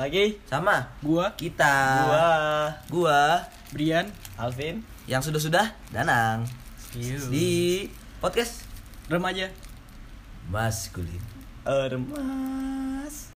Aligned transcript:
Lagi 0.00 0.40
Sama 0.48 0.88
gua 1.04 1.36
kita. 1.36 1.76
gua 2.08 2.28
Gua 2.88 3.20
Brian 3.68 4.08
Alvin. 4.40 4.80
yang 5.04 5.20
sudah-sudah 5.20 5.76
Danang 5.92 6.48
di 7.28 7.84
podcast 8.18 8.64
remaja 9.12 9.52
maskulin. 10.48 11.20
Ermas. 11.62 13.34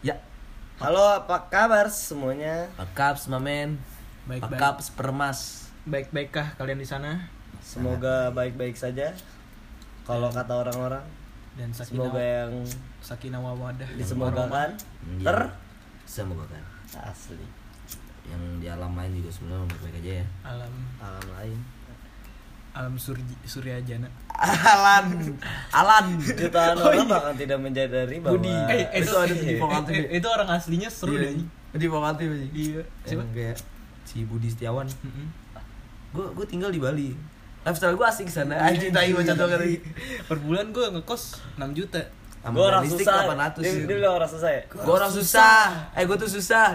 Ya, 0.00 0.16
Halo, 0.78 1.02
apa 1.18 1.48
kabar 1.48 1.88
semuanya? 1.88 2.68
Akaps 2.76 3.26
mamen. 3.26 3.80
baik-baik 4.26 4.58
Akaps 4.58 4.86
permas. 4.90 5.38
baik-baikkah 5.86 6.58
kalian 6.58 6.82
di 6.82 6.88
sana 6.88 7.30
Semoga 7.62 8.30
baik-baik 8.30 8.78
saja. 8.78 9.10
Kalau 10.06 10.28
kata 10.30 10.52
orang-orang, 10.54 11.04
dan 11.56 11.68
semoga 11.72 12.14
sakinah 12.14 12.20
yang 12.20 12.52
sakinah 13.00 13.40
wawadah 13.40 13.88
disemogakan 13.96 14.70
Iya. 15.18 15.24
ter 15.24 15.38
Semoga 16.06 16.44
kan. 16.46 16.62
asli 17.10 17.42
Yang 18.26 18.42
di 18.62 18.66
alam 18.70 18.92
lain 18.94 19.10
juga 19.18 19.30
sebenarnya 19.34 19.66
baik-baik 19.66 19.96
aja 20.04 20.12
ya. 20.22 20.26
alam 20.44 20.74
alam 21.02 21.26
lain. 21.34 21.58
alam 22.76 22.94
surya 23.00 23.24
surya 23.48 23.80
jana 23.82 24.04
Alan, 24.36 25.16
Alan. 25.72 26.06
Jutaan 26.20 26.76
orang 26.76 27.08
bahkan 27.08 27.34
tidak 27.40 27.56
menyadari 27.56 28.20
bahwa 28.20 28.36
Budi 28.36 28.52
eh, 28.52 28.84
eh, 28.92 29.00
Itu 29.00 29.16
ada 29.16 29.32
di 29.32 29.56
Pokok 29.56 29.88
eh, 29.88 30.04
itu 30.20 30.28
orang 30.28 30.48
aslinya 30.52 30.92
seru 30.92 31.16
deh 31.16 31.32
anjing. 31.32 31.48
Di 31.72 31.88
aja. 31.88 32.46
iya 32.52 32.82
siapa 33.08 33.24
kayak 33.32 33.56
si 34.04 34.28
Budi 34.28 34.52
Setiawan. 34.52 34.84
Mm-mm. 34.84 35.26
Gue 36.12 36.26
gue 36.36 36.46
tinggal 36.46 36.68
di 36.68 36.76
Bali. 36.76 37.16
Lifestyle 37.66 37.92
gue 37.92 38.06
asik 38.06 38.28
sana. 38.28 38.54
Anjing 38.62 38.88
tai 38.88 39.10
gue 39.10 39.20
contoh 39.20 39.46
kali. 39.48 39.82
per 40.22 40.38
bulan 40.38 40.70
gua 40.70 40.86
ngekos 40.92 41.22
6 41.56 41.66
juta 41.74 41.98
gue 42.46 42.62
orang 42.62 42.86
susah. 42.86 43.26
800 43.26 43.58
Dia, 43.58 43.72
dia 43.82 43.96
bilang 43.98 44.14
orang 44.14 44.30
susah 44.30 44.46
ya? 44.48 44.62
Gue 44.64 44.94
orang 44.94 45.10
susah. 45.10 45.90
Eh 45.92 46.04
gue 46.04 46.16
tuh 46.16 46.30
susah. 46.30 46.68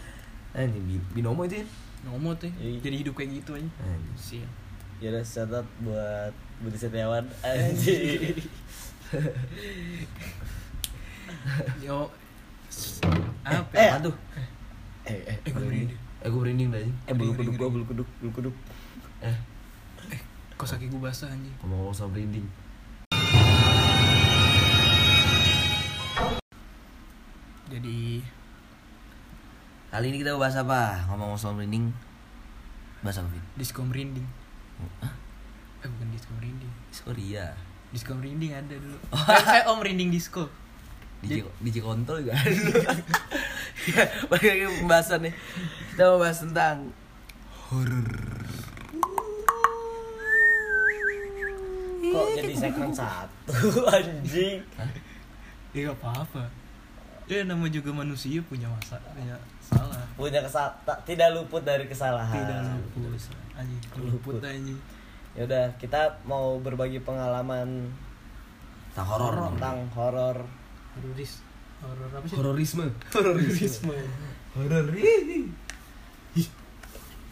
Eh 0.54 0.62
ini 0.62 0.78
bi- 0.78 1.06
binomo 1.14 1.42
itu 1.42 1.58
ya. 1.58 1.66
ngomong 2.04 2.36
tuh 2.36 2.46
Iya. 2.54 2.78
jadi 2.78 2.96
hidup 3.00 3.16
kayak 3.16 3.42
gitu 3.42 3.56
aja 3.56 3.64
Anjing. 3.80 4.14
sial 4.14 4.46
Ya 5.00 5.10
udah 5.10 5.24
catat 5.24 5.66
buat 5.80 6.30
Budi 6.60 6.78
Setiawan 6.78 7.24
anjing. 7.42 8.38
yo 11.80 12.06
apa 13.42 13.72
Eh, 13.72 13.82
ya? 13.82 13.98
Aduh. 13.98 14.14
eh 15.04 15.18
eh 15.26 15.36
eh 15.36 15.50
gue 15.50 15.60
merinding 15.60 15.98
Eh 16.20 16.28
gue 16.28 16.38
merinding 16.38 16.68
dah 16.68 16.78
anjing. 16.78 16.96
eh 17.02 17.14
bulu 17.14 17.32
kuduk 17.34 17.54
gua 17.54 17.68
bulu 17.68 17.84
kuduk 17.84 18.08
bulu 18.18 18.30
kuduk. 18.32 18.54
Eh 19.20 19.36
kos 20.54 20.70
kaki 20.72 20.86
gue 20.86 21.00
basah 21.00 21.28
anjing 21.28 21.54
ngomong-ngomong 21.60 21.94
soal 21.94 22.10
merinding. 22.10 22.46
jadi 27.66 28.22
Kali 29.94 30.10
ini 30.10 30.26
kita 30.26 30.34
mau 30.34 30.42
bahas 30.42 30.58
apa? 30.58 31.06
Ngomong-ngomong 31.06 31.38
soal 31.38 31.54
merinding. 31.54 31.94
Bahas 32.98 33.22
apa, 33.22 33.30
Vin? 33.30 33.44
disco 33.54 33.78
merinding 33.86 34.26
Hah? 34.98 35.14
eh 35.84 35.88
bukan 35.92 36.08
disco 36.10 36.32
merinding 36.34 36.72
Korea. 37.04 37.46
disco 37.92 38.10
merinding 38.10 38.50
ada 38.50 38.74
dulu 38.74 38.98
eh, 38.98 39.44
eh, 39.54 39.62
om 39.70 39.78
merinding 39.78 40.10
disco 40.10 40.48
DJ, 41.22 41.46
DJ 41.62 41.78
kontol 41.78 42.20
juga 42.20 42.34
ada 42.34 42.50
dulu. 42.58 42.74
Ya, 43.84 44.04
balik 44.28 44.44
lagi 44.44 44.64
pembahasan 44.80 45.20
nih. 45.24 45.34
Kita 45.92 46.02
mau 46.08 46.18
bahas 46.20 46.40
tentang 46.40 46.92
horror. 47.68 48.23
Kok 52.14 52.28
jadi 52.34 52.54
segmen 52.54 52.90
satu 52.90 53.52
anjing? 53.90 54.62
ya 55.70 55.80
gak 55.84 55.98
apa-apa 55.98 56.46
ya 57.26 57.42
nama 57.42 57.66
juga 57.66 57.90
manusia 57.90 58.38
punya 58.40 58.68
masa 58.68 58.94
punya 59.08 59.34
salah 59.58 59.98
Punya 60.14 60.38
kesal 60.38 60.70
tak- 60.84 61.02
tidak 61.02 61.32
luput 61.32 61.60
dari 61.60 61.82
kesalahan. 61.84 62.30
tidak 62.36 62.62
luput 62.94 63.18
anjing 63.52 63.80
luput 63.98 64.38
anjing 64.40 64.78
Ya 65.34 65.42
udah, 65.42 65.66
kita 65.74 65.98
mau 66.22 66.54
berbagi 66.56 67.00
pengalaman 67.00 67.90
Tentang 68.92 69.08
horor. 69.08 69.50
tentang 69.50 69.78
horor. 69.90 70.38
hororis 70.94 71.42
horor 71.80 72.06
apa 72.08 72.22
sih 72.24 72.36
Hororisme. 72.38 72.86
hororisme 73.10 73.94
Horor. 74.54 74.86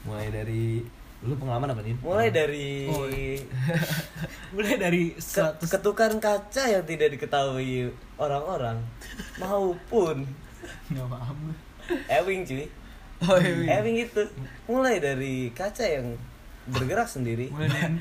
Mulai 0.02 0.28
dari 0.28 0.82
lu 1.22 1.38
pengalaman 1.38 1.70
apa 1.70 1.80
nih? 1.86 1.94
Mulai 2.02 2.28
dari 2.34 2.90
Oh, 2.90 3.06
mulai 4.54 4.74
dari 4.74 5.14
ke- 5.14 5.22
seratus 5.22 5.70
ketukan 5.70 6.18
kaca 6.18 6.64
yang 6.66 6.82
tidak 6.82 7.14
diketahui 7.14 7.94
orang-orang 8.18 8.82
maupun 9.38 10.26
nggak 10.90 11.06
paham 11.06 11.36
gue 11.46 11.56
Ewing 12.10 12.42
cuy. 12.46 12.66
Oh, 13.22 13.38
iya. 13.38 13.78
Ewing 13.78 14.02
itu 14.02 14.22
mulai 14.66 14.98
dari 14.98 15.50
kaca 15.54 15.86
yang 15.86 16.18
bergerak 16.66 17.06
sendiri 17.06 17.50
mulai 17.50 17.70
dari 17.70 17.98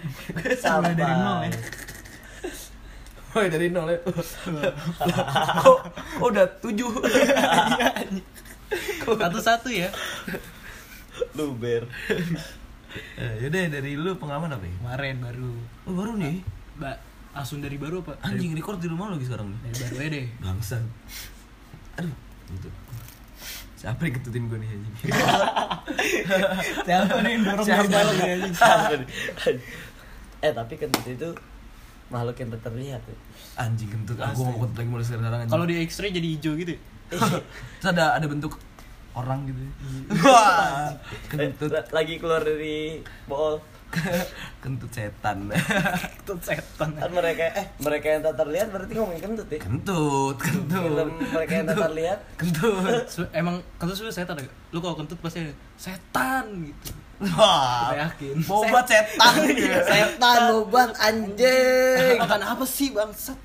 sampai 0.65 0.93
dari 0.93 1.13
nol 1.13 1.39
ya 1.45 1.53
Mulai 3.31 3.47
dari 3.47 3.67
nol 3.71 3.87
ya. 3.87 3.99
oh, 5.69 5.79
oh, 6.19 6.27
udah 6.27 6.45
tujuh. 6.59 6.89
satu-satu 9.07 9.69
ya 9.71 9.89
luber. 11.37 11.85
Eh, 13.18 13.34
Yaudah 13.41 13.72
dari 13.72 13.96
lu 13.96 14.12
pengalaman 14.16 14.52
apa 14.52 14.63
ya? 14.63 14.74
kemarin 14.78 15.16
baru 15.18 15.52
Oh 15.85 15.94
baru 15.94 16.12
nih. 16.16 16.44
mbak 16.75 16.97
langsung 17.31 17.59
dari 17.59 17.75
baru 17.75 18.02
apa 18.02 18.19
Anjing 18.22 18.52
record 18.52 18.78
di 18.78 18.88
rumah 18.88 19.07
lagi 19.07 19.24
sekarang 19.24 19.47
nih. 19.47 19.59
dari 19.63 19.78
baru 19.79 19.96
aja 19.96 20.09
deh 20.09 20.25
Bangsat. 20.44 20.84
Aduh, 21.94 22.13
gitu. 22.50 22.69
Siapa 23.78 24.02
yang 24.02 24.13
ketutin 24.13 24.44
gue 24.46 24.57
nih 24.57 24.69
anjing? 24.69 24.94
siapa 26.85 27.16
nih 27.18 27.31
yang 27.31 27.44
dorong 27.44 27.66
Siapa? 27.66 27.85
dari 27.88 28.06
lagi 28.06 28.22
anjing 28.29 29.58
eh 30.41 30.52
tapi 30.52 30.73
kentut 30.75 31.06
itu 31.06 31.29
makhluk 32.09 32.35
yang 32.35 32.50
tak 32.50 32.62
terlihat 32.66 33.02
ya. 33.02 33.16
Anjing 33.58 33.88
kentut. 33.88 34.18
Aku 34.18 34.41
mau 34.44 34.58
kentut 34.59 34.78
lagi 34.78 34.90
mulai 34.90 35.06
sekarang 35.06 35.31
anjing. 35.31 35.47
kalau 35.50 35.63
di 35.63 35.75
X-ray 35.81 36.12
jadi 36.12 36.28
hijau 36.28 36.53
gitu 36.56 36.72
ya? 36.73 36.79
Terus 37.08 37.88
ada 37.88 38.18
ada 38.18 38.25
bentuk 38.25 38.58
orang 39.13 39.39
gitu. 39.44 39.59
ya. 39.59 39.72
Wah, 40.22 40.88
Eh, 40.88 40.94
kentut 41.27 41.69
la- 41.69 41.89
lagi 41.91 42.16
keluar 42.17 42.41
dari 42.41 42.99
bool 43.25 43.59
kentut 44.57 44.88
setan. 44.88 45.51
Kentut 46.16 46.39
setan 46.39 46.95
kan 46.95 47.11
mereka 47.11 47.44
eh 47.51 47.75
mereka 47.77 48.07
yang 48.07 48.22
tak 48.23 48.35
terlihat 48.38 48.72
berarti 48.72 48.94
ngomongin 48.94 49.19
kentut 49.22 49.47
ya 49.49 49.59
Kentut, 49.59 50.35
kentut. 50.39 50.79
Film 50.79 51.09
mereka 51.27 51.51
yang 51.53 51.67
tak 51.67 51.79
terlihat 51.83 52.19
Kentut. 52.38 53.03
Emang 53.35 53.59
kentut 53.75 53.91
sebenernya 53.94 54.16
setan 54.16 54.35
ya? 54.39 54.47
Lu 54.72 54.79
kalau 54.79 54.95
kentut 54.95 55.19
pasti 55.19 55.43
setan 55.75 56.45
gitu 56.63 56.95
Wah. 57.35 57.91
Saya 57.91 58.07
yakin. 58.07 58.35
Mau 58.47 58.63
buat 58.63 58.85
setan. 58.88 59.33
setan 59.91 60.39
obat 60.55 60.89
anjing 60.97 62.16
Makan 62.17 62.41
apa 62.41 62.63
sih 62.63 62.89
bangsat? 62.89 63.35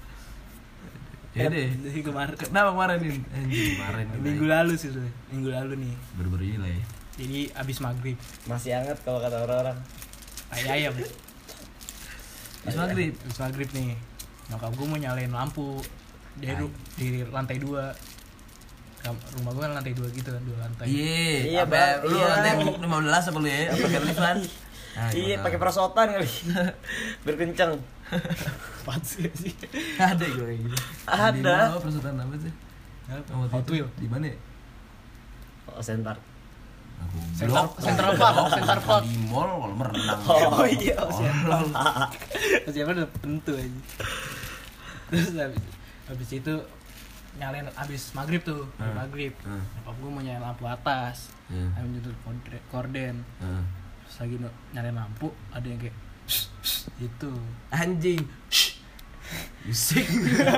Ya 1.36 1.46
deh. 1.46 1.68
Dari 1.68 2.00
kemarin 2.00 2.32
Kenapa 2.34 2.72
kemarin 2.72 2.96
ini? 2.98 3.20
Kemarin. 3.76 4.04
Minggu 4.18 4.44
lalu 4.46 4.72
sih 4.74 4.88
sebenernya. 4.88 5.12
Minggu 5.28 5.48
lalu 5.50 5.72
nih 5.78 5.94
Baru-baru 6.14 6.44
ini 6.44 6.56
lah 6.56 6.70
ya. 6.70 6.82
Jadi 7.16 7.38
abis 7.50 7.78
maghrib 7.78 8.16
masih 8.44 8.70
hangat 8.72 8.96
kalau 9.02 9.18
kata 9.18 9.36
orang-orang 9.38 9.76
Ayam 10.48 10.68
ayam 10.70 10.92
Habis 12.62 12.76
maghrib. 12.76 13.12
Abis 13.18 13.38
maghrib 13.38 13.68
nih 13.70 13.88
Nyokap 14.46 14.72
gue 14.72 14.86
mau 14.86 14.96
nyalain 14.96 15.28
lampu 15.30 15.80
Di, 16.34 16.48
ru- 16.52 16.72
di 16.94 17.06
lantai 17.26 17.56
dua 17.56 17.92
Rumah 19.06 19.52
gue 19.52 19.62
kan 19.62 19.72
lantai 19.72 19.92
dua 19.92 20.08
gitu 20.08 20.28
kan 20.28 20.42
Dua 20.42 20.58
lantai 20.58 20.86
Iya, 20.88 21.62
Iya, 21.62 21.62
lu 22.02 22.10
Iya. 22.12 22.26
lantai 22.28 22.52
15 22.58 22.82
apa 23.26 23.38
lu 23.38 23.46
ya? 23.46 23.60
Apa 23.66 23.78
pakai 23.82 24.00
lift 24.02 24.18
kan? 24.18 24.38
Ah, 24.96 25.12
iya 25.12 25.36
pakai 25.38 25.56
perosotan 25.56 26.08
kali 26.10 26.24
berkencang 27.24 27.76
Apaan 28.08 29.02
sih 29.02 29.28
sih 29.30 29.52
Ada 29.94 30.24
gue 30.24 30.40
kayak 30.42 30.60
gitu. 30.62 30.76
Ada. 31.04 31.56
Di 31.68 31.78
perusahaan 31.78 32.16
apa 32.16 32.34
sih? 32.38 32.52
Sama 33.04 33.44
Hot 33.46 33.60
itu. 33.60 33.70
Wheel 33.74 33.88
Di 33.94 34.08
mana 34.08 34.24
ya? 34.26 34.38
oh 35.68 35.82
sentar 35.82 36.16
Central- 37.36 37.68
Park, 38.16 38.48
Central 38.48 38.80
Park. 38.80 39.04
Di 39.04 39.20
mall 39.22 39.50
kalau 39.60 39.76
merenang. 39.76 40.20
Oh, 40.24 40.64
iya, 40.64 40.96
Oh, 40.96 41.12
Central 41.12 41.60
siapa 42.66 42.90
udah 42.90 43.08
tentu 43.16 43.52
aja 43.52 43.68
terus 45.06 45.28
habis, 45.34 45.60
habis 46.06 46.30
itu 46.32 46.54
nyalain 47.36 47.68
abis 47.76 48.10
maghrib 48.10 48.40
tuh 48.40 48.64
Hmm. 48.74 48.96
maghrib 48.96 49.36
Hmm. 49.40 49.60
nyokap 49.76 49.94
gue 49.94 50.08
mau 50.08 50.18
nyalain 50.18 50.42
lampu 50.42 50.64
atas 50.64 51.30
Hmm. 51.46 51.70
ambil 51.76 52.10
korden 52.66 53.20
Heeh. 53.38 53.62
Lagi 54.16 54.36
nyalain 54.72 54.96
lampu 54.96 55.28
ada 55.50 55.64
yang 55.64 55.78
kayak 55.78 55.96
gitu 56.96 57.30
Anjing. 57.68 58.22
Bisik. 59.62 60.06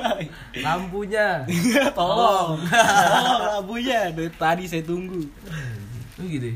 Lampunya. 0.66 1.43
tolong 1.99 2.60
tolong 3.08 3.40
lampunya 3.56 4.12
dari 4.12 4.28
tadi 4.32 4.64
saya 4.69 4.84
tunggu 4.84 5.25
Oh 6.19 6.25
gitu. 6.25 6.50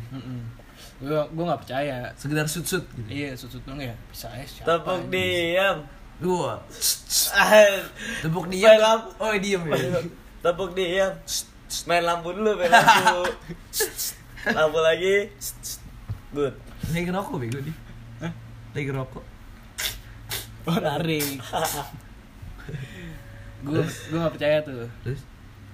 gue 1.03 1.19
gue 1.19 1.45
nggak 1.45 1.61
percaya 1.67 2.15
Sekedar 2.15 2.47
sut-sut 2.47 2.87
gitu. 2.95 3.09
iya 3.11 3.35
sudut 3.35 3.59
dong 3.65 3.79
ya 3.79 3.91
bisa 4.07 4.31
ya 4.31 4.47
siapa 4.47 4.67
tepuk 4.79 5.11
diam 5.11 5.83
Gua 6.23 6.63
tepuk 8.23 8.47
diam. 8.47 8.79
lampu. 8.79 9.11
Oh, 9.19 9.35
diem 9.35 9.63
ya. 9.67 9.99
Tepuk 10.39 10.71
dia. 10.73 11.11
Main 11.83 12.07
lampu 12.07 12.31
dulu, 12.31 12.55
main 12.55 12.71
lampu. 12.71 13.27
lampu 14.47 14.79
lagi. 14.79 15.27
Good. 16.31 16.55
Lagi 16.93 17.05
ngerokok 17.05 17.37
bego 17.39 17.59
dia. 17.59 17.75
Hah? 18.21 18.33
Lagi 18.73 18.85
ngerokok. 18.87 19.25
Oh, 20.63 20.77
tarik. 20.79 21.41
gue 23.63 23.79
gue 23.83 24.19
gak 24.19 24.33
percaya 24.33 24.59
tuh. 24.61 24.87
Terus 25.03 25.21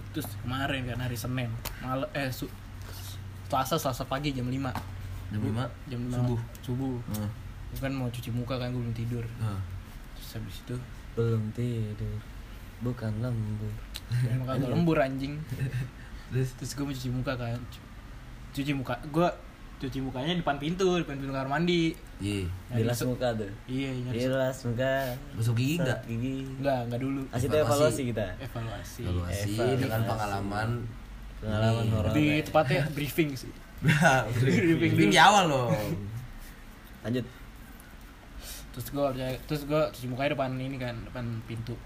Terus 0.08 0.28
kemarin 0.40 0.82
kan 0.84 0.98
hari 0.98 1.14
Senin, 1.14 1.52
malam 1.78 2.08
eh 2.12 2.28
su, 2.28 2.48
Selasa 3.46 3.76
Selasa 3.76 4.02
pagi 4.04 4.30
jam 4.30 4.44
5 4.44 4.56
jam 5.28 5.40
5 5.40 5.68
jam 5.86 6.00
5 6.02 6.10
Subuh. 6.10 6.40
subuh 6.62 6.94
Heeh. 7.10 7.30
gue 7.68 7.78
kan 7.78 7.92
mau 7.92 8.08
cuci 8.08 8.30
muka 8.30 8.56
kan 8.56 8.72
gue 8.72 8.80
belum 8.80 8.96
tidur 8.96 9.20
Heeh. 9.22 9.60
terus 10.16 10.30
habis 10.34 10.56
itu 10.58 10.76
Belum 11.12 11.44
tidur. 11.52 12.18
Bukan 12.80 13.20
lembur. 13.20 13.68
emang 14.24 14.48
kagak 14.48 14.70
lembur 14.74 14.96
anjing 14.96 15.36
Terus 16.30 16.56
terus 16.56 16.72
gue 16.72 16.82
mau 16.82 16.94
cuci 16.94 17.10
muka 17.10 17.32
kan 17.34 17.60
Cu- 17.68 17.84
cuci 18.54 18.72
muka 18.72 18.96
gue 19.04 19.28
cuci 19.78 19.98
mukanya 20.00 20.34
depan 20.34 20.58
pintu 20.58 20.98
depan 20.98 21.14
pintu 21.14 21.30
kamar 21.30 21.46
mandi 21.48 21.94
iya. 22.18 22.42
Bilas 22.68 22.98
muka 23.02 23.30
tuh. 23.32 23.46
iya 23.64 23.94
Bilas 24.10 24.58
muka. 24.62 25.14
Gosok 25.34 25.54
gigi 25.54 25.78
enggak? 25.78 25.98
Gigi. 26.04 26.36
enggak 26.58 26.78
enggak 26.84 27.00
dulu 27.00 27.22
Kasih 27.28 27.46
tuh 27.46 27.56
Evaluasi. 27.56 27.70
evaluasi 27.70 28.02
kita. 28.04 28.26
evaluasi 28.38 29.02
Evaluasi 29.02 29.50
Evaluasi. 29.54 29.80
dengan 29.80 30.00
pengalaman 30.04 30.68
Pengalaman 31.38 31.78
Ini. 31.80 31.92
horor. 31.92 32.10
lebih 32.10 32.30
tepatnya 32.42 32.82
briefing 32.90 33.30
sih 33.32 33.52
briefing 34.42 34.74
briefing 34.76 35.08
di 35.08 35.18
awal 35.18 35.46
loh. 35.46 35.70
Lanjut. 37.00 37.22
terus 38.68 38.86
gue 38.88 39.06
terus 39.46 39.62
gue 39.64 39.82
cuci 39.88 40.06
mukanya 40.06 40.34
depan 40.34 40.50
ini 40.54 40.76
kan 40.76 40.94
depan 41.02 41.24
pintu 41.44 41.78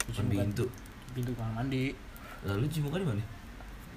cuci 0.00 0.10
Depan 0.12 0.24
muka 0.26 0.42
pintu. 0.42 0.64
pintu 1.12 1.30
kamar 1.34 1.52
mandi 1.56 1.94
Lalu 2.42 2.66
cuci 2.66 2.80
muka 2.82 2.98
di 2.98 3.06
mana? 3.06 3.22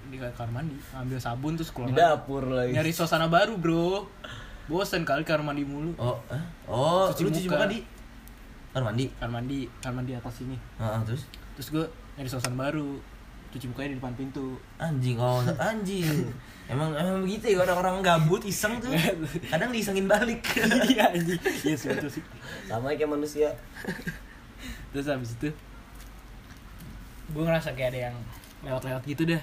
Di 0.07 0.18
kamar 0.18 0.50
mandi 0.51 0.75
ambil 0.92 1.18
sabun 1.18 1.53
terus 1.53 1.69
keluar 1.69 1.88
Di 1.88 1.95
dapur 1.95 2.44
lagi. 2.48 2.74
nyari 2.74 2.89
suasana 2.89 3.27
baru 3.27 3.56
bro. 3.56 4.07
Bosen 4.65 5.03
kali 5.03 5.21
kamar 5.21 5.51
mandi 5.51 5.62
mulu. 5.62 5.92
Oh, 5.95 6.15
eh? 6.27 6.42
oh, 6.65 7.12
Cuci 7.12 7.21
lu 7.21 7.30
cuci 7.30 7.45
muka. 7.45 7.57
muka 7.59 7.68
di 7.68 7.80
kamar 8.71 8.83
mandi. 8.88 9.06
kamar 9.13 9.31
mandi 9.38 9.59
kamar 9.80 9.95
mandi 10.00 10.12
atas 10.13 10.36
ini. 10.42 10.57
Heeh, 10.77 11.00
terus? 11.03 11.21
Terus 11.53 11.68
gue 11.69 11.86
nyari 12.15 12.30
suasana 12.30 12.56
baru. 12.57 12.95
Cuci 13.51 13.68
mukanya 13.68 13.92
di 13.92 13.98
depan 14.00 14.13
pintu. 14.15 14.56
Anjing 14.77 15.19
oh 15.19 15.44
anjing. 15.69 16.24
Emang 16.65 16.95
emang 16.95 17.19
begitu 17.19 17.51
ya 17.51 17.59
orang-orang 17.62 18.00
gabut 18.00 18.39
iseng 18.42 18.80
tuh. 18.80 18.88
Kadang 19.51 19.69
diisengin 19.69 20.07
balik. 20.07 20.39
Iya 20.88 21.12
anjing. 21.12 21.36
Iya 21.62 21.75
sih 21.75 21.88
betul 21.92 22.07
sih. 22.09 22.24
Sama 22.65 22.95
kayak 22.95 23.12
manusia. 23.12 23.51
terus 24.92 25.07
habis 25.07 25.33
itu 25.33 25.50
gue 27.27 27.42
ngerasa 27.42 27.71
kayak 27.74 27.95
ada 27.95 28.00
yang 28.12 28.15
lewat-lewat 28.62 29.01
gitu 29.07 29.24
dah 29.25 29.39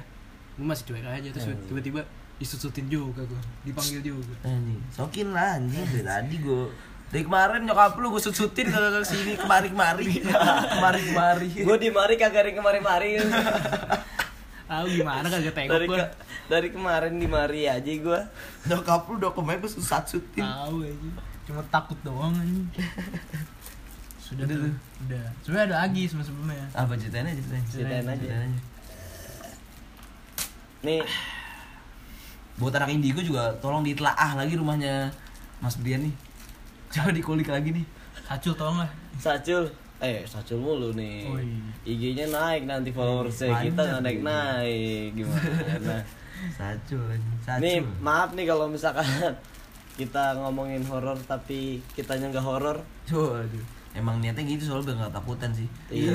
gue 0.59 0.67
masih 0.67 0.85
cuek 0.85 1.07
aja 1.07 1.29
terus 1.31 1.47
tiba-tiba 1.65 2.03
disusutin 2.35 2.87
juga 2.87 3.23
gue 3.25 3.41
dipanggil 3.65 3.99
juga. 4.05 4.35
Anjing. 4.43 4.79
Sokin 4.91 5.29
lah 5.31 5.57
anjing. 5.57 5.87
Dari 5.89 6.03
tadi 6.05 6.37
gue 6.37 6.63
dari 7.09 7.23
kemarin 7.25 7.63
nyokap 7.63 7.97
lu 7.97 8.11
gue 8.11 8.21
susutin 8.21 8.67
ke 8.67 8.79
sini 9.03 9.33
kemari 9.35 9.71
kemari 9.71 10.05
kemari 10.75 11.01
kemari 11.05 11.49
Gue 11.57 11.77
di 11.77 11.89
mari 11.89 12.15
kagak 12.15 12.43
ada 12.43 12.49
yang 12.49 12.59
kemari-mari. 12.59 13.11
tahu 14.67 14.85
gimana 14.93 15.25
kagak 15.27 15.55
tengok 15.57 15.73
dari 15.73 15.87
gue 15.87 15.97
ke- 15.97 16.13
dari 16.47 16.69
kemarin 16.69 17.13
di 17.15 17.27
mari 17.27 17.61
aja 17.65 17.81
gue. 17.89 18.21
nyokap 18.67 19.07
lu 19.07 19.17
udah 19.17 19.33
kemarin 19.33 19.59
gue 19.59 19.73
susah 19.73 20.05
sutin 20.05 20.43
tahu 20.43 20.85
aja. 20.85 21.11
Cuma 21.45 21.63
takut 21.67 21.97
doang 22.03 22.35
anjing. 22.35 22.69
Sudah 24.21 24.45
Udah 24.45 24.57
tuh. 24.59 24.75
udah. 25.03 25.25
Sebenarnya 25.41 25.67
ada 25.67 25.77
lagi 25.81 26.03
sebelum 26.05 26.27
sebelumnya. 26.29 26.67
Apa 26.71 26.93
ceritanya 26.95 27.31
aja 27.31 27.41
ceritanya 27.41 27.65
Ceritain 27.67 28.05
aja. 28.05 28.21
Ceritain 28.21 28.43
aja 28.45 28.61
Nih, 30.79 31.03
buat 32.59 32.75
anak 32.75 32.91
indigo 32.91 33.23
juga 33.23 33.55
tolong 33.63 33.87
ditelaah 33.87 34.35
lagi 34.35 34.59
rumahnya 34.59 35.11
Mas 35.59 35.79
Brian 35.79 36.03
nih 36.03 36.15
coba 36.95 37.11
dikulik 37.15 37.49
lagi 37.51 37.71
nih 37.71 37.87
Hacul 38.29 38.53
tolong 38.59 38.83
lah 38.85 38.91
Sacul. 39.19 39.67
Eh, 39.99 40.23
Sacul 40.31 40.63
mulu 40.63 40.95
nih. 40.95 41.27
Oh, 41.27 41.43
iya. 41.43 41.59
IG-nya 41.83 42.27
naik 42.31 42.71
nanti 42.71 42.95
followersnya 42.95 43.51
kita 43.67 43.83
nggak 43.83 44.03
naik 44.07 44.21
naik 44.23 45.09
gimana? 45.19 45.99
sacul 46.59 47.03
sacul 47.43 47.63
nih 47.67 47.83
maaf 47.99 48.31
nih 48.39 48.47
kalau 48.47 48.71
misalkan 48.71 49.03
kita 49.99 50.39
ngomongin 50.39 50.87
horor 50.87 51.19
tapi 51.27 51.83
kitanya 51.99 52.31
nggak 52.31 52.47
horor. 52.47 52.79
Waduh. 53.11 53.65
Emang 53.97 54.23
niatnya 54.23 54.47
gitu 54.47 54.71
soalnya 54.71 54.95
nggak 54.95 55.19
takutan 55.19 55.51
sih. 55.51 55.67
Iya. 55.91 56.15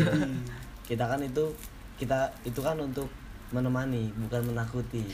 kita 0.87 1.03
kan 1.03 1.19
itu 1.19 1.51
kita 1.99 2.31
itu 2.47 2.59
kan 2.63 2.79
untuk 2.79 3.11
menemani 3.53 4.09
bukan 4.17 4.41
menakuti. 4.49 5.05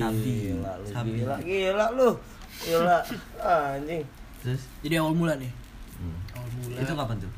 Sabi. 0.00 0.56
Gila 0.56 0.72
lu, 0.80 0.86
Sabi. 0.88 1.10
gila, 1.20 1.36
gila 1.44 1.86
lu. 1.92 2.10
Gila, 2.64 2.98
anjing. 3.38 4.02
Terus 4.40 4.62
jadi 4.80 5.04
awal 5.04 5.12
mula 5.12 5.36
nih 5.36 5.52
hmm. 6.00 6.18
awal 6.32 6.48
mula 6.56 6.76
itu 6.80 6.94
kapan 6.96 7.16
tuh? 7.20 7.32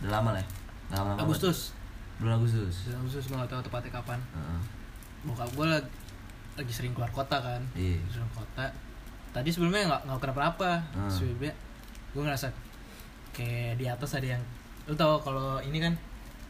Udah 0.00 0.10
lama 0.16 0.30
lah 0.32 0.40
ya? 0.40 0.48
Nggak 0.88 0.98
lama. 1.04 1.12
Agustus 1.20 1.58
Bulan 2.16 2.36
Agustus. 2.36 2.74
Bulan 2.88 2.98
Agustus 3.00 3.24
gue 3.28 3.36
gak 3.36 3.48
tau 3.48 3.60
tepatnya 3.60 3.92
kapan 3.94 4.20
bokap 5.20 5.52
gue 5.52 5.66
lagi, 5.68 5.88
lagi 6.56 6.72
sering 6.72 6.92
keluar 6.96 7.12
kota 7.12 7.36
kan 7.36 7.60
Iya. 7.76 8.00
sering 8.08 8.24
keluar 8.32 8.48
kota 8.48 8.64
tadi 9.30 9.48
sebelumnya 9.52 9.84
nggak 9.84 10.00
nggak 10.08 10.18
kenapa-napa 10.18 10.80
Hmm. 10.96 11.12
sebelumnya 11.12 11.52
gue 12.16 12.22
ngerasa 12.24 12.48
kayak 13.30 13.76
di 13.76 13.84
atas 13.84 14.16
ada 14.16 14.32
yang 14.32 14.42
lu 14.88 14.96
tau 14.96 15.20
kalau 15.20 15.60
ini 15.60 15.76
kan 15.76 15.92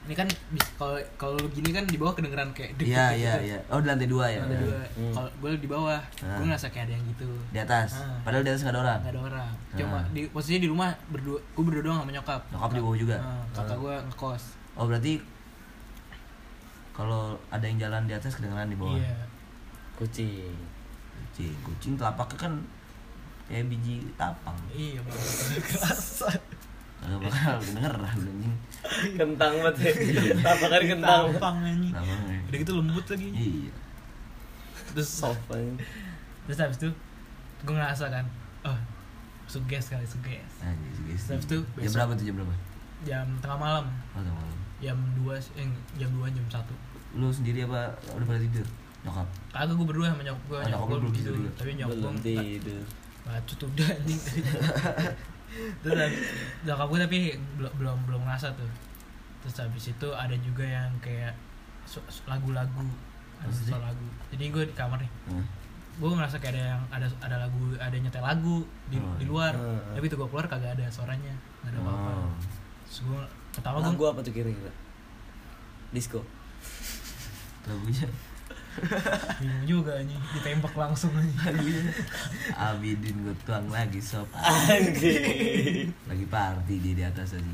ini 0.01 0.15
kan 0.15 0.25
bis- 0.51 0.73
kalau 0.75 0.97
kalau 1.15 1.37
lu 1.37 1.49
gini 1.51 1.71
kan 1.71 1.85
di 1.85 1.95
bawah 1.95 2.13
kedengeran 2.13 2.51
kayak 2.51 2.73
deg 2.75 2.89
Iya 2.89 3.07
deg 3.07 3.17
iya 3.17 3.33
gitu. 3.33 3.47
iya. 3.47 3.59
Oh 3.69 3.79
di 3.79 3.87
lantai 3.87 4.09
dua 4.09 4.27
ya. 4.27 4.41
Ada 4.43 4.57
dua. 4.59 4.79
Hmm. 4.91 5.13
Kalau 5.13 5.29
gue 5.31 5.51
di 5.55 5.69
bawah, 5.69 6.01
Ah. 6.19 6.35
gue 6.35 6.45
ngerasa 6.47 6.67
kayak 6.69 6.85
ada 6.85 6.95
yang 6.95 7.05
gitu. 7.07 7.29
Di 7.49 7.59
atas. 7.59 7.91
Ah. 7.97 8.17
Padahal 8.21 8.43
di 8.43 8.51
atas 8.51 8.63
nggak 8.63 8.75
ada 8.75 8.83
orang. 8.83 9.01
Gak 9.01 9.13
ada 9.13 9.23
orang. 9.23 9.51
Cuma 9.73 9.99
Ah. 9.99 10.05
di 10.09 10.21
posisinya 10.27 10.61
di 10.61 10.69
rumah 10.69 10.89
berdua, 11.07 11.39
gue 11.39 11.63
berdua 11.63 11.83
doang 11.85 11.99
sama 12.01 12.11
nyokap. 12.11 12.41
Nyokap 12.49 12.71
di 12.71 12.81
bawah 12.81 12.99
juga. 12.99 13.17
Ah, 13.19 13.43
kakak 13.53 13.77
gue 13.79 13.95
ngekos. 14.09 14.43
Oh 14.75 14.85
berarti 14.85 15.15
kalau 16.91 17.23
ada 17.49 17.65
yang 17.65 17.79
jalan 17.79 18.03
di 18.05 18.13
atas 18.13 18.33
kedengeran 18.35 18.67
di 18.67 18.77
bawah. 18.77 18.97
Iya. 18.97 19.15
Kucing. 19.95 20.53
Kucing, 21.23 21.55
kucing 21.63 21.93
telapaknya 21.95 22.39
kan 22.41 22.53
kayak 23.47 23.67
biji 23.67 24.01
tapang. 24.15 24.57
Iya. 24.71 25.01
Kerasa. 25.69 26.29
Gak 27.01 27.19
bakal 27.19 27.57
kedengeran 27.59 28.03
anjing. 28.05 28.55
Kentang 29.15 29.53
banget 29.57 29.75
ya. 29.81 29.93
Tapakan 30.39 30.83
kentang. 30.87 31.23
Tampang 31.33 31.57
anjing. 31.63 31.95
Udah 32.47 32.59
gitu 32.59 32.73
lembut 32.75 33.07
lagi. 33.07 33.29
Iya. 33.31 33.73
Terus 34.91 35.09
Soft 35.11 35.45
anjing. 35.49 35.79
terus 36.45 36.59
habis 36.59 36.77
itu 36.77 36.91
gue 37.61 37.71
ngerasa 37.71 38.09
kan, 38.09 38.25
oh 38.65 38.79
suges 39.47 39.87
kali 39.89 40.03
suges. 40.03 40.53
Anjing 40.61 40.91
sih 40.91 41.05
guys. 41.07 41.25
Habis 41.31 41.47
itu 41.47 41.59
Jam 41.59 41.75
besok- 41.79 41.95
berapa 41.97 42.13
tuh 42.13 42.25
jam 42.25 42.35
berapa? 42.37 42.55
Jam 43.01 43.27
tengah 43.39 43.59
malam, 43.59 43.85
Oh, 44.11 44.21
jam 44.21 44.35
malam. 44.35 44.59
jam 44.77 44.97
2 45.17 45.31
eh 45.57 45.69
jam 45.95 46.11
2 46.11 46.27
jam 46.31 46.45
1 46.45 46.75
Lu 47.13 47.29
sendiri 47.29 47.65
apa 47.65 47.89
udah 48.11 48.27
pada 48.27 48.39
tidur? 48.39 48.67
Nyokap. 49.01 49.29
Kagak 49.51 49.73
gue 49.73 49.87
berdua 49.87 50.07
sama 50.09 50.23
nyokap 50.23 50.43
gue, 50.45 50.57
Oh, 50.57 50.61
nyokap 50.61 50.71
nyokap 50.71 50.81
gue 50.83 50.91
lu 50.91 51.01
belum 51.01 51.01
belum 51.03 51.15
tidur, 51.17 51.33
tidur 51.35 51.53
tapi 51.55 51.71
nyokap 51.75 51.91
Belum 51.95 52.15
gue 52.15 52.25
tidur. 52.25 52.83
Bacot 53.21 53.61
udah 53.63 53.89
anjing 53.91 54.21
Terus 55.81 55.99
nyokap 56.63 56.87
gue 56.87 56.99
tapi 57.01 57.19
belum 57.57 57.73
belum 57.77 57.99
belum 58.07 58.21
ngerasa 58.23 58.55
tuh 58.55 58.71
Terus 59.41 59.55
habis 59.59 59.85
itu 59.89 60.09
ada 60.09 60.37
juga 60.37 60.63
yang 60.63 60.93
kayak 60.99 61.35
lagu-lagu 62.25 62.87
ada 63.37 63.49
Maksudnya? 63.49 63.73
suara 63.73 63.85
lagu 63.89 64.07
Jadi 64.31 64.45
gue 64.49 64.65
di 64.65 64.75
kamar 64.75 64.99
nih 64.99 65.13
Hmm. 65.27 65.45
Gue 65.97 66.09
ngerasa 66.11 66.37
kayak 66.39 66.55
ada 66.55 66.63
yang 66.67 66.83
ada 66.89 67.07
ada 67.21 67.37
lagu 67.41 67.61
ada 67.77 67.93
nyetel 67.95 68.23
lagu 68.23 68.57
di, 68.87 68.97
Oh, 68.97 69.17
di 69.17 69.25
iya. 69.25 69.29
luar 69.29 69.53
Hmm. 69.53 69.81
Tapi 69.93 70.05
itu 70.07 70.17
gue 70.17 70.29
keluar 70.29 70.47
kagak 70.47 70.73
ada 70.75 70.87
suaranya 70.87 71.35
Gak 71.61 71.71
ada 71.71 71.79
apa-apa 71.81 72.11
Oh. 72.17 72.31
Terus 72.87 72.99
gue 73.03 73.21
pertama 73.51 73.77
Lagu 73.81 73.97
gue 73.97 74.09
apa 74.09 74.21
tuh 74.21 74.33
kira-kira? 74.33 74.73
Disco. 75.91 76.23
Lagunya 77.67 78.07
bingung 79.41 79.65
juga 79.67 79.99
anjing 79.99 80.23
Ditembak 80.33 80.75
langsung 80.75 81.11
anjing 81.13 81.37
lagunya 81.37 81.83
Abidin 82.55 83.17
gue 83.23 83.35
tuang 83.43 83.67
lagi 83.69 83.99
sob. 83.99 84.31
Anjing. 84.35 85.91
lagi 86.07 86.27
party 86.27 86.75
di 86.79 86.91
di 86.95 87.03
atas 87.03 87.35
aja 87.35 87.53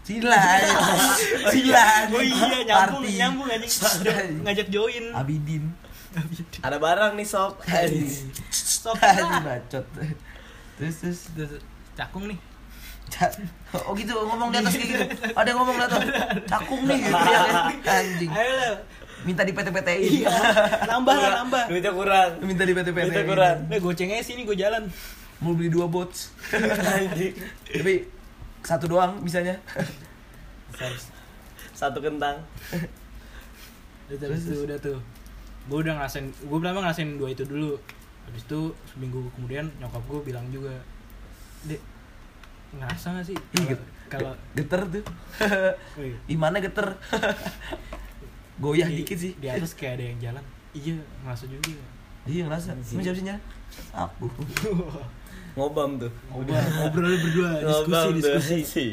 Sila 0.00 0.42
Sila 1.46 1.86
Oh 2.10 2.18
iya. 2.18 2.66
Nyambung 2.66 3.04
Party. 3.06 3.14
nyambung 3.16 3.48
anjing. 3.48 4.42
Ngajak 4.42 4.68
join. 4.68 5.04
Abidin. 5.14 5.64
Ada 6.60 6.82
barang 6.82 7.12
nih 7.14 7.26
sob. 7.28 7.54
Anjing. 7.62 8.34
Bacot. 9.46 9.86
Terus 10.74 10.96
terus 10.98 11.20
Terus. 11.36 11.62
Cakung 11.94 12.26
nih. 12.26 12.38
Oh 13.86 13.94
gitu. 13.94 14.14
Ngomong 14.18 14.50
di 14.50 14.58
atas 14.58 14.74
kayak 14.74 14.88
gitu. 14.90 15.04
Ada 15.38 15.46
yang 15.46 15.58
ngomong 15.62 15.76
di 15.78 15.84
atas. 15.86 16.02
Cakung 16.50 16.82
nih. 16.90 16.98
Gitu 16.98 17.30
ya 17.30 17.42
Anjing. 17.86 18.30
Ayo 18.34 18.82
Minta 19.20 19.42
di 19.42 19.52
PT-PT-in 19.52 20.24
Nambah 20.86 21.14
lah 21.14 21.30
nambah. 21.40 21.64
Duitnya 21.68 21.92
kurang. 21.92 22.30
Minta 22.40 22.64
di 22.64 22.72
PT-PT 22.72 23.06
Duitnya 23.06 23.24
kurang. 23.24 23.56
Udah 23.66 23.80
goceng 23.80 24.10
aja 24.10 24.24
sini 24.24 24.42
gue 24.42 24.54
jalan. 24.54 24.88
Mau 25.38 25.52
beli 25.52 25.68
dua 25.68 25.86
bots. 25.86 26.32
Anjing. 26.52 27.34
tapi 27.66 28.04
satu 28.60 28.84
doang 28.86 29.20
bisanya. 29.20 29.56
Satu. 31.72 31.98
Kentang. 31.98 32.44
Terus 34.06 34.42
itu 34.44 34.64
udah 34.64 34.78
tuh. 34.78 34.98
Gue 35.64 35.78
udah 35.80 35.96
ngerasain 35.96 36.28
gue 36.28 36.56
pertama 36.56 36.80
ngerasain 36.82 37.10
dua 37.16 37.28
itu 37.30 37.44
dulu. 37.44 37.76
Habis 38.24 38.44
itu 38.44 38.60
seminggu 38.86 39.26
kemudian 39.34 39.68
nyokap 39.76 40.02
gue 40.06 40.20
bilang 40.22 40.46
juga 40.48 40.70
dek 41.60 41.80
ngerasa 42.70 43.18
gak 43.18 43.26
sih 43.26 43.34
Ih, 43.34 43.42
kalau 43.58 43.66
get- 43.66 43.90
kalau 44.06 44.32
geter 44.54 44.80
tuh? 44.86 45.04
Wih, 45.98 46.14
imannya 46.30 46.62
geter 46.62 46.94
goyah 48.60 48.86
di, 48.86 49.00
dikit 49.00 49.18
sih 49.18 49.32
di 49.34 49.48
atas 49.48 49.72
kayak 49.72 49.92
ada 49.96 50.04
yang 50.06 50.18
jalan 50.20 50.44
iya 50.70 50.94
ngerasa 51.24 51.44
juga 51.46 51.72
iya 52.24 52.42
ngerasa 52.44 52.68
emang 52.70 52.84
siapa 53.02 53.16
sih 53.16 53.24
Nya? 53.24 53.36
aku 53.92 54.26
Ngobam 55.50 55.98
tuh. 55.98 56.12
ngobrol 56.30 56.54
ngobrol 56.54 57.10
berdua 57.10 57.50
diskusi 57.58 57.74
Ngobam 57.82 58.08
diskusi 58.14 58.58
Sih. 58.62 58.92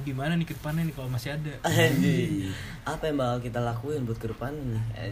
gimana 0.00 0.38
nih 0.38 0.46
ke 0.46 0.54
depannya 0.54 0.86
nih 0.86 0.94
kalau 0.94 1.10
masih 1.10 1.34
ada 1.34 1.50
Anjing. 1.60 2.54
Apa 2.86 3.10
yang 3.10 3.18
bakal 3.18 3.38
kita 3.42 3.58
lakuin 3.60 4.06
buat 4.06 4.16
ke 4.16 4.30
depan 4.30 4.54
nih? 4.54 5.10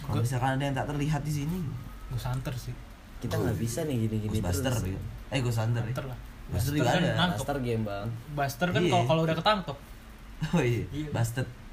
Kalau 0.00 0.22
misalkan 0.22 0.54
ada 0.54 0.62
yang 0.62 0.72
tak 0.72 0.86
terlihat 0.86 1.20
di 1.20 1.32
sini 1.34 1.58
gue 2.06 2.16
santer 2.16 2.54
sih 2.54 2.70
Kita 3.18 3.34
nggak 3.34 3.56
bisa 3.56 3.82
nih 3.82 3.96
gini-gini 4.00 4.38
terus. 4.40 4.82
ya. 4.84 5.00
eh 5.28 5.38
Ghost 5.40 5.58
Hunter 5.58 5.82
ya 5.82 5.90
santer 5.90 6.04
lah 6.06 6.18
Buster 6.48 6.54
Buster 6.54 6.72
juga 6.72 6.86
kan 6.88 6.96
ada. 6.96 7.10
nangkep 7.12 7.36
Master 7.36 7.56
game 7.60 7.82
bang. 7.84 8.08
Buster 8.32 8.68
kan 8.68 8.80
Iya. 8.80 8.90
kalau 8.90 9.04
kalau 9.04 9.22
udah 9.24 9.36
ketangkep 9.36 9.76
oh 10.54 10.62
iya 10.62 10.84
Iya. 10.88 11.08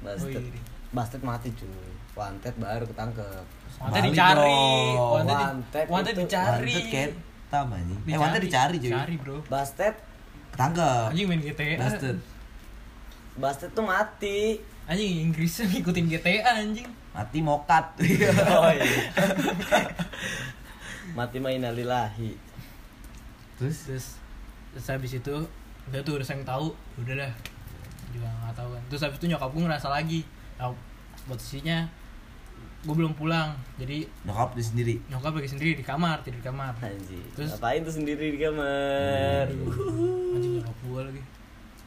Oh, 0.02 0.28
iya. 0.28 0.42
Bastet 0.88 1.20
mati 1.20 1.52
cuy. 1.52 1.68
Wanted 2.14 2.54
baru 2.56 2.84
ketangkep. 2.84 3.44
Wanted 3.78 4.02
dicari. 4.10 4.60
Wanted, 4.96 5.36
Wanted 5.36 5.86
wanted 5.86 6.14
itu- 6.14 6.22
dicari. 6.24 6.74
Wanted 6.74 7.12
anjing 7.48 7.98
eh 8.04 8.18
wanted 8.18 8.40
dicari 8.42 8.76
cuy. 8.76 8.92
Cari 8.92 9.14
bro. 9.16 9.36
Bastet, 9.46 9.94
ketangkep. 10.52 11.08
Anjing 11.12 11.26
main 11.26 11.40
GTA 11.40 11.76
busted 11.78 12.16
Bastet 13.38 13.70
tuh 13.70 13.84
mati. 13.84 14.58
Anjing 14.84 15.28
Inggrisnya 15.28 15.64
ngikutin 15.70 16.04
GTA 16.08 16.34
anjing. 16.58 16.88
Mati 17.12 17.38
mokat. 17.40 17.86
Oh 18.52 18.70
iya. 18.70 19.10
mati 21.12 21.38
mainalillahi. 21.38 22.30
terus? 23.56 23.86
Terus 23.86 24.06
Terus 24.70 24.86
habis 24.86 25.12
itu 25.12 25.36
Udah 25.88 26.00
tuh 26.04 26.20
udah 26.20 26.26
saya 26.26 26.44
tahu. 26.44 26.68
Udah 27.00 27.14
dah. 27.16 27.32
Juga 28.12 28.28
gak 28.28 28.54
tahu 28.54 28.68
kan. 28.72 28.82
Terus 28.88 29.02
habis 29.02 29.16
itu 29.16 29.26
nyokap 29.26 29.48
gue 29.48 29.62
ngerasa 29.64 29.88
lagi 29.88 30.20
Nah, 30.58 30.74
posisinya 31.24 31.86
Gue 32.80 32.94
belum 32.94 33.10
pulang 33.12 33.54
Jadi 33.74 34.06
nyokap 34.22 34.54
dia 34.54 34.62
sendiri 34.64 34.94
nyokap 35.06 35.32
lagi 35.32 35.48
sendiri 35.48 35.72
di 35.74 35.82
kamar 35.82 36.22
Tidur 36.22 36.38
di 36.38 36.44
kamar 36.44 36.74
Anjing. 36.76 37.26
Terus- 37.32 37.54
Ngapain 37.54 37.80
tuh 37.80 37.90
sendiri 37.92 38.26
di 38.30 38.38
kamar? 38.38 39.46
Anjing 39.48 40.52
nyokap 40.58 40.76
gue 40.80 41.00
lagi 41.04 41.22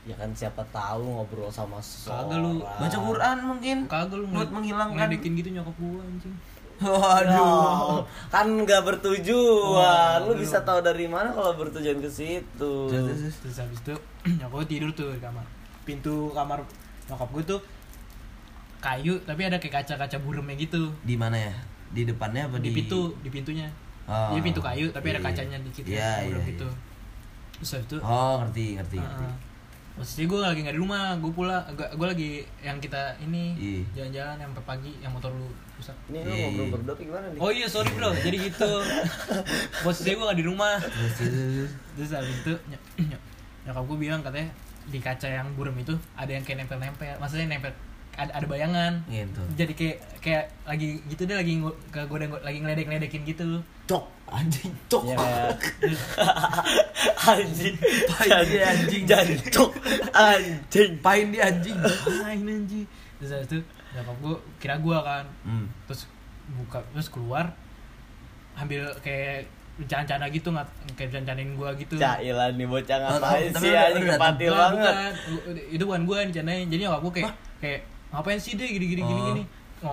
Ya 0.02 0.16
kan 0.16 0.34
siapa 0.34 0.66
tahu 0.68 1.06
ngobrol 1.06 1.46
sama 1.48 1.78
seseorang. 1.78 2.26
Kagak 2.26 2.40
lu. 2.42 2.52
baca 2.58 2.98
Quran 2.98 3.38
mungkin 3.46 3.78
Kagak 3.86 4.16
lu 4.16 4.26
buat 4.28 4.50
menghilangkan 4.50 4.98
ngeledekin 4.98 5.32
gitu 5.36 5.50
nyokap 5.54 5.76
gue 5.78 6.02
anjing 6.02 6.36
waduh 6.82 7.30
Aduh, 7.30 8.02
kan 8.28 8.50
nggak 8.58 8.82
bertujuan. 8.82 10.18
Oh, 10.20 10.28
lu 10.28 10.34
bisa 10.36 10.58
tahu 10.62 10.82
dari 10.82 11.06
mana 11.06 11.30
kalau 11.30 11.54
bertujuan 11.54 12.02
ke 12.02 12.10
situ? 12.10 12.74
Terus, 12.90 13.06
terus, 13.06 13.20
terus. 13.22 13.36
Terus 13.38 13.58
habis 13.60 13.80
itu 13.80 13.94
nyokap 14.42 14.52
gue 14.56 14.66
tidur 14.68 14.90
tuh 14.92 15.14
di 15.14 15.22
kamar 15.22 15.46
Pintu 15.84 16.34
kamar 16.34 16.66
nyokap 17.06 17.30
gue 17.32 17.44
tuh 17.48 17.60
Kayu 18.82 19.14
tapi 19.22 19.42
ada 19.44 19.56
kayak 19.56 19.86
kaca-kaca 19.86 20.18
buremnya 20.18 20.58
gitu 20.58 20.90
di 21.02 21.14
mana 21.14 21.38
ya 21.38 21.54
di 21.90 22.02
depannya 22.04 22.50
apa 22.50 22.58
di 22.58 22.70
di, 22.70 22.76
pintu 22.76 23.14
di 23.22 23.30
pintunya 23.30 23.70
Oh. 24.02 24.34
Jadi 24.34 24.42
pintu 24.44 24.60
kayu 24.60 24.90
tapi 24.90 25.08
ada 25.08 25.22
Iya. 25.22 25.28
kacanya 25.30 25.58
dikit 25.62 25.86
Iya, 25.86 25.96
ya, 25.96 26.12
iya, 26.20 26.28
burem 26.28 26.42
iya. 26.42 26.50
gitu 26.52 26.68
terus 27.54 27.70
habis 27.72 27.86
itu 27.86 27.98
oh 28.02 28.34
ngerti 28.42 28.66
ngerti 28.76 28.98
uh, 28.98 29.04
ngerti 29.06 29.26
posisi 29.94 30.22
gue 30.26 30.40
lagi 30.42 30.60
nggak 30.66 30.76
di 30.76 30.82
rumah 30.82 31.04
gue 31.16 31.32
pulang 31.32 31.64
gue 31.72 32.08
lagi 32.10 32.30
yang 32.60 32.82
kita 32.82 33.14
ini 33.22 33.54
Iya. 33.56 33.82
jalan-jalan 33.96 34.38
yang 34.42 34.52
pagi 34.58 34.92
yang 35.00 35.14
motor 35.14 35.30
lu 35.30 35.48
rusak 35.78 35.94
Ini 36.10 36.18
lu 36.18 36.28
Iya, 36.28 36.44
ngobrol 36.44 36.66
iya. 36.66 36.74
berdua 36.74 36.96
gimana 36.98 37.26
nih? 37.30 37.40
oh 37.40 37.52
iya 37.54 37.68
sorry 37.70 37.92
bro 37.94 38.10
jadi 38.12 38.38
gitu 38.42 38.72
posisi 39.86 40.10
gue 40.12 40.24
nggak 40.24 40.40
di 40.40 40.46
rumah 40.46 40.76
terus 40.82 41.14
terus, 41.16 41.32
terus. 41.32 41.72
terus 41.96 42.12
habis 42.12 42.36
itu 42.36 42.54
ny- 42.68 42.84
ny- 43.06 43.22
nyokap 43.64 43.84
gue 43.86 43.98
bilang 44.00 44.22
katanya 44.26 44.50
di 44.84 44.98
kaca 44.98 45.28
yang 45.30 45.48
burem 45.54 45.78
itu 45.78 45.94
ada 46.18 46.32
yang 46.32 46.42
kayak 46.42 46.66
nempel-nempel 46.66 47.16
maksudnya 47.16 47.48
nempel 47.48 47.72
ada, 48.22 48.32
ada 48.38 48.46
bayangan. 48.46 48.94
Gitu. 49.06 49.42
Jadi 49.58 49.74
kayak 49.74 49.98
kayak 50.22 50.46
lagi 50.64 51.02
gitu 51.10 51.26
deh 51.26 51.34
lagi 51.34 51.58
ke 51.90 52.00
gue 52.06 52.18
lagi 52.40 52.58
ngeledek 52.62 52.86
ngeledekin 52.86 53.22
gitu. 53.26 53.66
Cok 53.86 54.04
anjing 54.30 54.72
cok. 54.88 55.04
Ya 55.10 55.18
anjing. 57.32 57.76
Tai 58.08 58.30
dia, 58.46 58.64
anjing. 58.72 59.04
Jancuk 59.04 59.72
anjing. 60.14 60.92
pain 61.00 61.26
dia 61.30 61.50
anjing. 61.50 61.78
Main 62.22 62.46
anjing? 62.46 62.86
Terus 63.20 63.32
itu 63.46 63.58
nyokap 63.92 64.16
gue 64.22 64.36
kira 64.58 64.76
gue 64.78 64.98
kan. 64.98 65.26
Hmm. 65.44 65.66
terus 65.86 66.08
buka 66.54 66.80
terus 66.94 67.10
keluar. 67.10 67.54
Ambil 68.56 68.86
kayak 69.02 69.50
rencana-rencana 69.72 70.26
gitu 70.30 70.48
nggak 70.52 70.68
kayak 70.94 71.10
rencanain 71.16 71.52
gue 71.58 71.70
gitu. 71.82 71.94
Cailan 71.98 72.54
nih 72.54 72.68
bocah 72.70 72.98
ngapain 73.02 73.52
sih 73.58 73.74
anjing 73.74 74.06
kepatil 74.06 74.54
Bukan, 74.54 74.72
banget. 74.78 74.94
itu 75.74 75.84
bukan 75.84 76.02
gue 76.06 76.18
rencanain 76.30 76.66
jadi 76.70 76.82
nyokap 76.86 77.02
gue 77.02 77.14
kayak 77.18 77.34
kayak 77.58 77.80
ngapain 78.12 78.38
sih 78.38 78.54
deh 78.54 78.68
gini 78.68 78.86
gini 78.88 79.02
gini 79.02 79.22
Oh. 79.22 79.28
gini 79.30 79.44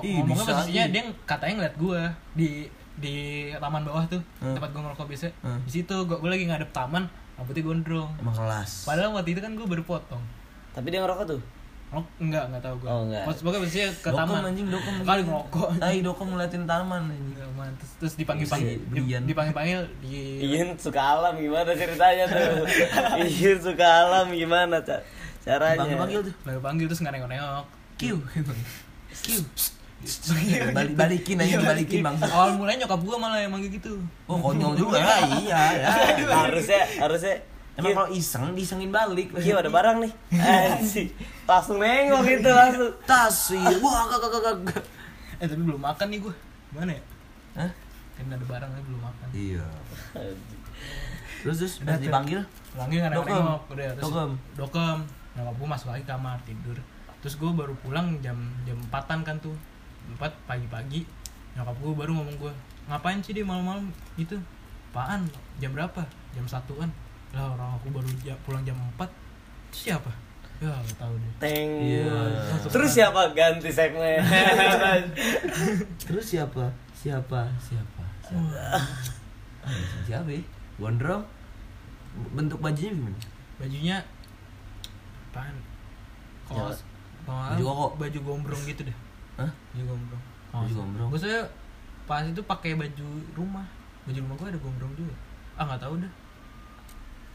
Ih, 0.05 0.21
ngomongnya 0.21 0.37
bisa 0.37 0.53
posisinya 0.53 0.85
dia 0.87 1.03
katanya 1.25 1.55
ngeliat 1.57 1.77
gue 1.77 2.01
di 2.35 2.49
di 2.95 3.17
taman 3.55 3.83
bawah 3.83 4.05
tuh 4.05 4.21
Hmm. 4.37 4.53
tempat 4.53 4.69
gue 4.69 4.83
ngerokok 4.83 5.07
biasa 5.07 5.27
Hmm. 5.41 5.61
di 5.63 5.71
situ 5.73 5.97
gue, 5.99 6.13
gue 6.15 6.29
lagi 6.29 6.45
ngadep 6.45 6.71
taman 6.71 7.07
rambutnya 7.35 7.63
gondrong 7.63 8.11
emang 8.17 8.35
kelas 8.35 8.85
padahal 8.85 9.15
waktu 9.15 9.31
itu 9.31 9.41
kan 9.41 9.53
gue 9.53 9.65
baru 9.65 9.83
potong 9.83 10.21
Tapi 10.71 10.87
dia 10.89 11.01
ngerokok 11.01 11.27
tuh. 11.27 11.43
Oh, 11.89 12.05
enggak, 12.19 12.45
enggak 12.45 12.61
tahu 12.61 12.77
gue. 12.77 12.87
Oh, 12.87 13.03
enggak. 13.03 13.25
Pokoknya 13.25 13.41
pokoknya 13.41 13.61
biasanya 13.65 13.89
ke 13.97 14.09
dokem 14.09 14.21
taman. 14.21 14.43
anjing 14.45 14.67
dokem 14.69 14.95
Kali 15.01 15.23
ngerokok. 15.25 15.69
tai 15.81 15.99
dokem 16.01 16.27
ngeliatin 16.29 16.65
taman 16.65 17.03
anjing 17.03 17.27
Enggak. 17.33 17.67
Terus, 17.75 17.93
terus 17.97 18.15
dipanggil-panggil, 18.15 18.77
berian. 18.87 19.23
dipanggil-panggil 19.25 19.81
di 19.99 20.15
Iin 20.45 20.69
suka 20.77 21.01
alam 21.01 21.35
gimana 21.35 21.71
ceritanya 21.73 22.25
tuh? 22.29 22.69
Iin 23.25 23.59
suka 23.59 23.87
alam 24.05 24.27
gimana 24.31 24.77
ca- 24.79 25.03
caranya? 25.41 25.81
panggil 25.81 25.97
panggil 25.97 26.21
tuh 26.23 26.35
Baru 26.45 26.61
panggil 26.61 26.87
terus 26.87 27.01
nggak 27.01 27.15
nengok-nengok. 27.17 27.65
Q 27.99 28.03
Q 29.13 29.27
balik 30.71 30.95
balikin 30.95 31.43
aja 31.43 31.59
balikin 31.59 32.07
bang 32.07 32.15
Awal 32.23 32.55
mulanya 32.55 32.87
nyokap 32.87 33.01
gua 33.03 33.17
malah 33.19 33.43
yang 33.43 33.51
manggil 33.51 33.75
gitu. 33.75 33.99
oh 34.31 34.39
konyol 34.39 34.79
juga 34.79 35.03
ya 35.03 35.17
iya 35.43 35.63
ya 35.75 35.91
harusnya 36.47 36.83
harusnya 37.03 37.35
emang 37.75 37.95
kalau 37.99 38.11
iseng 38.15 38.55
disengin 38.55 38.95
balik 38.95 39.35
Ki 39.35 39.51
ada 39.51 39.71
barang 39.71 40.03
nih. 40.03 40.13
Langsung 41.51 41.79
nengok 41.79 42.23
gitu 42.27 42.51
langsung. 42.51 42.91
tas 43.07 43.55
wah 43.83 44.03
kak 44.07 44.19
kak 44.23 44.43
kak 44.43 44.57
Eh 45.39 45.47
tapi 45.47 45.63
belum 45.63 45.79
makan 45.79 46.07
nih 46.11 46.19
gua. 46.19 46.35
Gimana 46.75 46.91
ya? 46.91 47.03
Hah? 47.55 47.71
Kan 48.19 48.27
ada 48.35 48.47
barang 48.47 48.71
tapi 48.75 48.85
belum 48.87 49.03
makan. 49.03 49.27
iya 49.35 49.67
terus 51.47 51.57
terus 51.63 51.75
Udah 51.83 51.99
dipanggil 51.99 52.41
Panggil 52.75 52.99
nggak 53.03 53.15
Dokem. 53.19 53.35
nengok. 53.35 53.61
Udah 53.75 53.87
terus 53.95 54.05
Dokem. 54.07 54.31
dokem. 54.55 54.99
Nyokap 55.35 55.55
gua 55.59 55.69
masuk 55.71 55.89
lagi 55.91 56.05
kamar 56.07 56.39
tidur. 56.47 56.79
Terus 57.25 57.35
gua 57.37 57.51
baru 57.55 57.75
pulang 57.83 58.19
jam 58.23 58.39
jam 58.63 58.79
empatan 58.79 59.23
kan 59.27 59.37
tuh. 59.39 59.55
Empat 60.09 60.33
pagi-pagi. 60.47 61.05
Nyokap 61.57 61.77
gua 61.83 61.93
baru 62.05 62.11
ngomong 62.19 62.37
gua 62.39 62.53
ngapain 62.89 63.21
sih 63.21 63.37
dia 63.37 63.45
malam-malam 63.45 63.93
gitu? 64.17 64.41
Apaan? 64.93 65.29
Jam 65.61 65.77
berapa? 65.77 66.01
Jam 66.33 66.49
satuan. 66.49 66.89
Lah 67.37 67.53
orang 67.53 67.77
aku 67.77 67.93
baru 67.93 68.09
pulang 68.41 68.65
jam 68.65 68.73
4 68.97 69.05
Terus 69.69 69.83
siapa? 69.85 70.11
Ya 70.59 70.75
gak 70.75 70.97
tahu 70.99 71.15
deh 71.21 71.33
Teng. 71.39 71.71
Iya. 71.87 72.19
Terus 72.67 72.91
siapa 72.91 73.21
ganti 73.37 73.71
segmen? 73.71 74.19
terus 76.09 76.25
siapa 76.25 76.73
siapa 76.99 77.47
siapa 77.63 78.03
siapa 78.27 78.59
Ah, 79.63 79.77
siapa 80.03 80.29
ya 80.35 80.43
gondrong 80.83 81.23
bentuk 82.35 82.59
bajunya 82.59 82.91
gimana 82.91 83.19
Bajunya 83.61 83.97
Apaan? 85.31 85.55
Kalau 86.49 86.73
Baju 87.29 87.63
koko. 87.63 87.87
baju 87.97 88.19
gombrong 88.23 88.63
gitu 88.65 88.83
deh 88.83 88.97
Hah? 89.37 89.51
Baju 89.71 89.85
gombrong 89.87 90.23
Baju 90.49 90.73
gombrong? 90.75 91.09
Gue 91.11 91.21
saya 91.21 91.41
pas 92.05 92.25
itu 92.25 92.41
pakai 92.43 92.73
baju 92.73 93.07
rumah 93.35 93.67
Baju 94.03 94.19
rumah 94.19 94.35
gue 94.35 94.49
ada 94.49 94.61
gombrong 94.61 94.93
juga 94.95 95.15
Ah 95.55 95.65
nggak 95.65 95.81
tahu 95.81 95.95
dah 95.99 96.13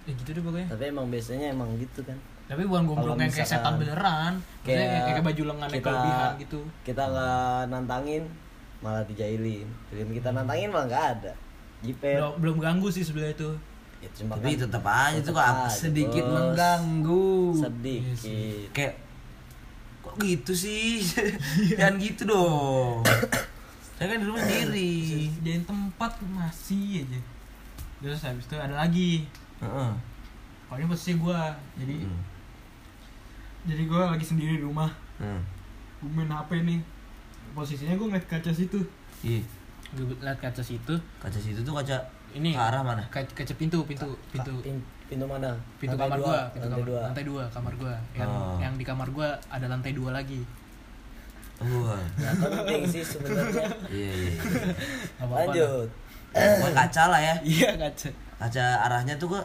Ya 0.04 0.12
gitu 0.14 0.30
deh 0.32 0.42
pokoknya 0.42 0.68
Tapi 0.68 0.84
emang 0.90 1.08
biasanya 1.08 1.48
emang 1.50 1.70
gitu 1.78 2.02
kan. 2.02 2.18
Tapi 2.44 2.66
bukan 2.66 2.84
gombrong 2.86 3.16
yang 3.18 3.32
kayak 3.32 3.48
setan 3.48 3.78
beneran 3.78 4.34
kayak 4.62 4.84
kayak, 4.84 5.04
kayak 5.14 5.24
baju 5.24 5.44
lengan 5.48 5.64
yang 5.66 5.74
kita- 5.74 5.88
kelebihan 5.88 6.30
gitu 6.38 6.60
Kita 6.84 7.04
nggak 7.08 7.60
nantangin 7.70 8.24
malah 8.80 9.04
dijailin. 9.04 9.64
Jadi 9.88 10.12
kita 10.12 10.30
nantangin 10.30 10.68
malah 10.68 10.86
nggak 10.86 11.06
ada. 11.16 11.32
Jiper. 11.80 12.16
belum, 12.16 12.34
belum 12.38 12.58
ganggu 12.60 12.88
sih 12.90 13.00
sebelah 13.00 13.28
itu 13.30 13.48
Ya, 14.00 14.12
cuma 14.14 14.36
tapi 14.36 14.52
kan 14.52 14.68
tetap 14.68 14.84
aja 14.84 15.20
tuh 15.22 15.32
aja, 15.34 15.72
sedikit 15.72 16.20
Bos. 16.22 16.32
mengganggu 16.34 17.32
sedikit. 17.56 18.68
kayak 18.72 18.94
kok 20.13 20.22
gitu 20.22 20.53
sih? 20.53 21.01
Jangan 21.74 21.98
gitu 21.98 22.24
dong. 22.24 23.01
Saya 23.93 24.05
kan 24.08 24.17
di 24.17 24.25
rumah 24.25 24.39
sendiri. 24.39 25.29
Jadiin 25.38 25.63
tempat 25.63 26.12
masih 26.27 27.01
aja. 27.01 27.20
Terus 28.00 28.22
habis 28.22 28.43
itu 28.43 28.55
ada 28.55 28.75
lagi. 28.75 29.25
Heeh. 29.58 29.91
kalau 30.65 30.79
ini 30.79 30.88
posisi 30.88 31.13
gue 31.15 31.39
jadi 31.75 31.96
Hmm. 32.01 32.22
jadi 33.63 33.84
gue 33.84 34.01
lagi 34.03 34.25
sendiri 34.25 34.58
di 34.58 34.63
rumah. 34.63 34.89
Hmm. 35.15 35.39
gue 35.98 36.10
main 36.10 36.27
hp 36.27 36.50
nih. 36.60 36.82
Posisinya 37.51 37.93
gue 37.93 38.08
ngeliat 38.08 38.25
kaca 38.25 38.50
situ. 38.50 38.82
Iya. 39.22 39.39
gue 39.93 40.17
liat 40.17 40.38
kaca 40.38 40.60
situ. 40.60 40.93
Kaca 41.17 41.38
situ 41.38 41.62
tuh 41.62 41.72
kaca 41.72 41.96
ini 42.34 42.51
ke 42.51 42.60
arah 42.60 42.82
mana? 42.82 43.05
kaca, 43.08 43.29
kaca 43.32 43.53
pintu 43.53 43.86
pintu. 43.86 44.10
pintu 44.27 44.51
Pin- 44.60 44.82
pintu 45.13 45.25
mana 45.25 45.51
pintu 45.77 45.93
Lantai 45.93 46.10
kamar 46.10 46.17
dua, 46.17 46.25
gua 46.25 46.41
pintu 46.50 46.65
lantai 46.65 46.74
kamar 46.74 46.88
dua 46.89 47.00
lantai 47.05 47.24
dua 47.24 47.43
kamar 47.50 47.74
gua 47.75 47.93
yang 48.13 48.29
Oh. 48.29 48.58
yang 48.58 48.74
di 48.74 48.84
kamar 48.84 49.08
gua 49.10 49.29
ada 49.48 49.65
lantai 49.67 49.93
dua 49.93 50.10
lagi 50.12 50.41
Wah. 51.63 52.01
Nggak 52.17 52.34
penting 52.41 52.82
sih 52.84 53.03
sebenarnya 53.05 53.67
Iya 53.88 54.12
iya. 54.12 54.32
iya. 54.34 55.24
Lanjut 55.24 55.88
Gua 56.34 56.70
kaca 56.74 57.03
lah 57.08 57.22
ya. 57.22 57.36
iya 57.46 57.70
kaca 57.77 58.10
Kaca 58.36 58.65
arahnya 58.82 59.13
tuh 59.15 59.29
gua 59.29 59.41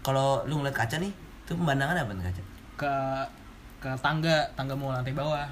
kalau 0.00 0.40
lu 0.44 0.58
ngeliat 0.58 0.72
kaca 0.72 0.96
nih, 0.96 1.10
tuh 1.42 1.54
pemandangan 1.54 1.98
apa 1.98 2.12
nih 2.12 2.24
kaca? 2.24 2.42
ke 2.76 2.94
ke 3.78 3.90
tangga 3.98 4.38
tangga 4.54 4.72
mau 4.72 4.90
lantai 4.90 5.12
bawah 5.12 5.46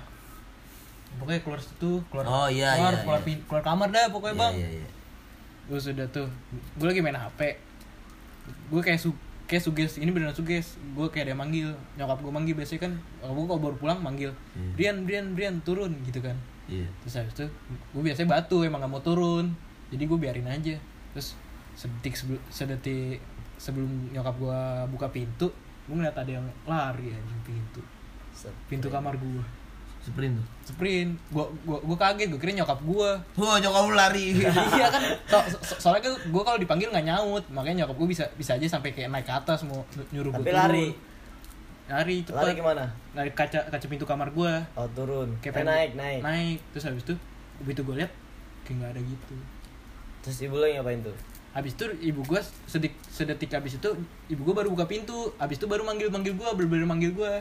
pokoknya 1.16 1.40
keluar 1.40 1.58
situ 1.58 1.98
keluar 2.06 2.24
Oh, 2.24 2.46
iya, 2.46 2.74
keluar 2.74 2.90
iya, 2.90 3.02
keluar, 3.02 3.20
iya. 3.22 3.36
keluar 3.44 3.62
kamar 3.62 3.88
dah 3.88 4.06
pokoknya 4.08 4.34
bang 4.36 4.54
Iya 4.54 4.68
iya 4.68 4.80
iya. 4.80 4.88
gue 5.64 5.78
sudah 5.80 6.06
tuh 6.10 6.26
gue 6.74 6.86
lagi 6.86 7.00
main 7.00 7.14
hp 7.14 7.40
gue 8.68 8.80
kayak 8.80 8.98
su 8.98 9.10
kayak 9.44 9.62
suges 9.62 10.00
ini 10.00 10.10
beneran 10.10 10.32
suges. 10.36 10.76
Gue 10.96 11.08
kayak 11.12 11.28
ada 11.28 11.32
yang 11.36 11.42
manggil. 11.44 11.68
Nyokap 12.00 12.18
gue 12.24 12.32
manggil 12.32 12.54
biasanya 12.56 12.80
kan 12.88 12.92
gue 13.20 13.44
kalau 13.48 13.60
baru 13.60 13.76
pulang 13.76 13.98
manggil 14.00 14.30
Hmm. 14.54 14.72
Brian 14.78 15.02
Brian 15.04 15.34
Brian 15.34 15.58
turun 15.66 15.92
gitu 16.06 16.22
kan. 16.22 16.36
Iya. 16.64 16.88
terus 17.04 17.20
habis 17.20 17.36
itu 17.36 17.44
gue 17.92 18.02
biasanya 18.02 18.40
batu 18.40 18.64
emang 18.64 18.80
gak 18.80 18.92
mau 18.92 19.02
turun. 19.04 19.52
Jadi 19.92 20.02
gue 20.08 20.18
biarin 20.18 20.48
aja. 20.48 20.76
Terus 21.12 21.36
sedetik 21.76 22.14
sebelum 22.16 22.40
sedetik 22.48 23.18
sebelum 23.60 23.90
nyokap 24.14 24.34
gue 24.38 24.60
buka 24.94 25.06
pintu 25.10 25.50
gue 25.84 25.94
ngeliat 25.94 26.16
ada 26.16 26.40
yang 26.40 26.46
lari 26.64 27.12
anjing 27.12 27.42
pintu. 27.44 27.82
Pintu 28.66 28.88
kamar 28.88 29.14
gue 29.20 29.42
Sprint 30.04 30.36
tuh. 30.36 30.46
sprint. 30.64 31.10
Gue 31.32 31.44
gue 31.64 31.78
gue 31.80 31.96
kaget 31.96 32.28
gue 32.28 32.40
kira 32.40 32.52
nyokap 32.52 32.76
gue 32.84 33.10
Wah, 33.40 33.56
nyokap 33.56 33.82
lu 33.88 33.96
lari. 33.96 34.36
iya 34.76 34.86
kan. 34.92 35.02
So- 35.24 35.48
so- 35.64 35.78
soalnya 35.80 36.08
kan 36.08 36.14
gue 36.20 36.42
kalau 36.44 36.58
dipanggil 36.60 36.92
nggak 36.92 37.06
nyaut. 37.08 37.44
Makanya 37.48 37.84
nyokap 37.84 37.96
gue 37.96 38.08
bisa 38.12 38.24
bisa 38.36 38.52
aja 38.54 38.68
sampai 38.68 38.92
kayak 38.92 39.08
naik 39.08 39.24
ke 39.24 39.32
atas 39.32 39.64
mau 39.64 39.80
nyuruh 40.12 40.28
gue 40.36 40.44
tapi 40.44 40.52
lari. 40.52 40.86
Lari 41.84 42.16
cepet. 42.24 42.36
Lari 42.36 42.52
ke 42.56 42.64
mana? 42.64 42.84
Lari 43.16 43.30
kaca 43.32 43.60
kaca 43.68 43.86
pintu 43.88 44.04
kamar 44.04 44.28
gue 44.32 44.52
oh 44.76 44.88
turun. 44.92 45.28
Kayak 45.40 45.64
eh, 45.64 45.66
naik 45.68 45.90
naik. 45.96 46.20
Naik. 46.20 46.58
Terus 46.76 46.84
habis 46.84 47.02
itu 47.04 47.14
begitu 47.64 47.80
gue 47.80 47.96
lihat 48.04 48.12
kayak 48.68 48.76
nggak 48.80 48.90
ada 48.92 49.00
gitu. 49.00 49.36
Terus 50.24 50.36
ibu 50.44 50.56
lo 50.60 50.64
ngapain 50.68 51.00
tuh? 51.00 51.16
Habis 51.54 51.72
itu 51.76 51.84
ibu 52.02 52.20
gue 52.24 52.40
sedik 52.66 52.92
sedetik 53.06 53.52
habis 53.52 53.76
itu 53.76 53.88
ibu 54.28 54.40
gue 54.44 54.54
baru 54.56 54.68
buka 54.68 54.84
pintu. 54.84 55.32
Habis 55.36 55.60
itu 55.60 55.64
baru 55.64 55.84
manggil 55.84 56.08
manggil 56.08 56.36
gue 56.36 56.48
bener-bener 56.56 56.84
manggil 56.84 57.12
gue 57.12 57.32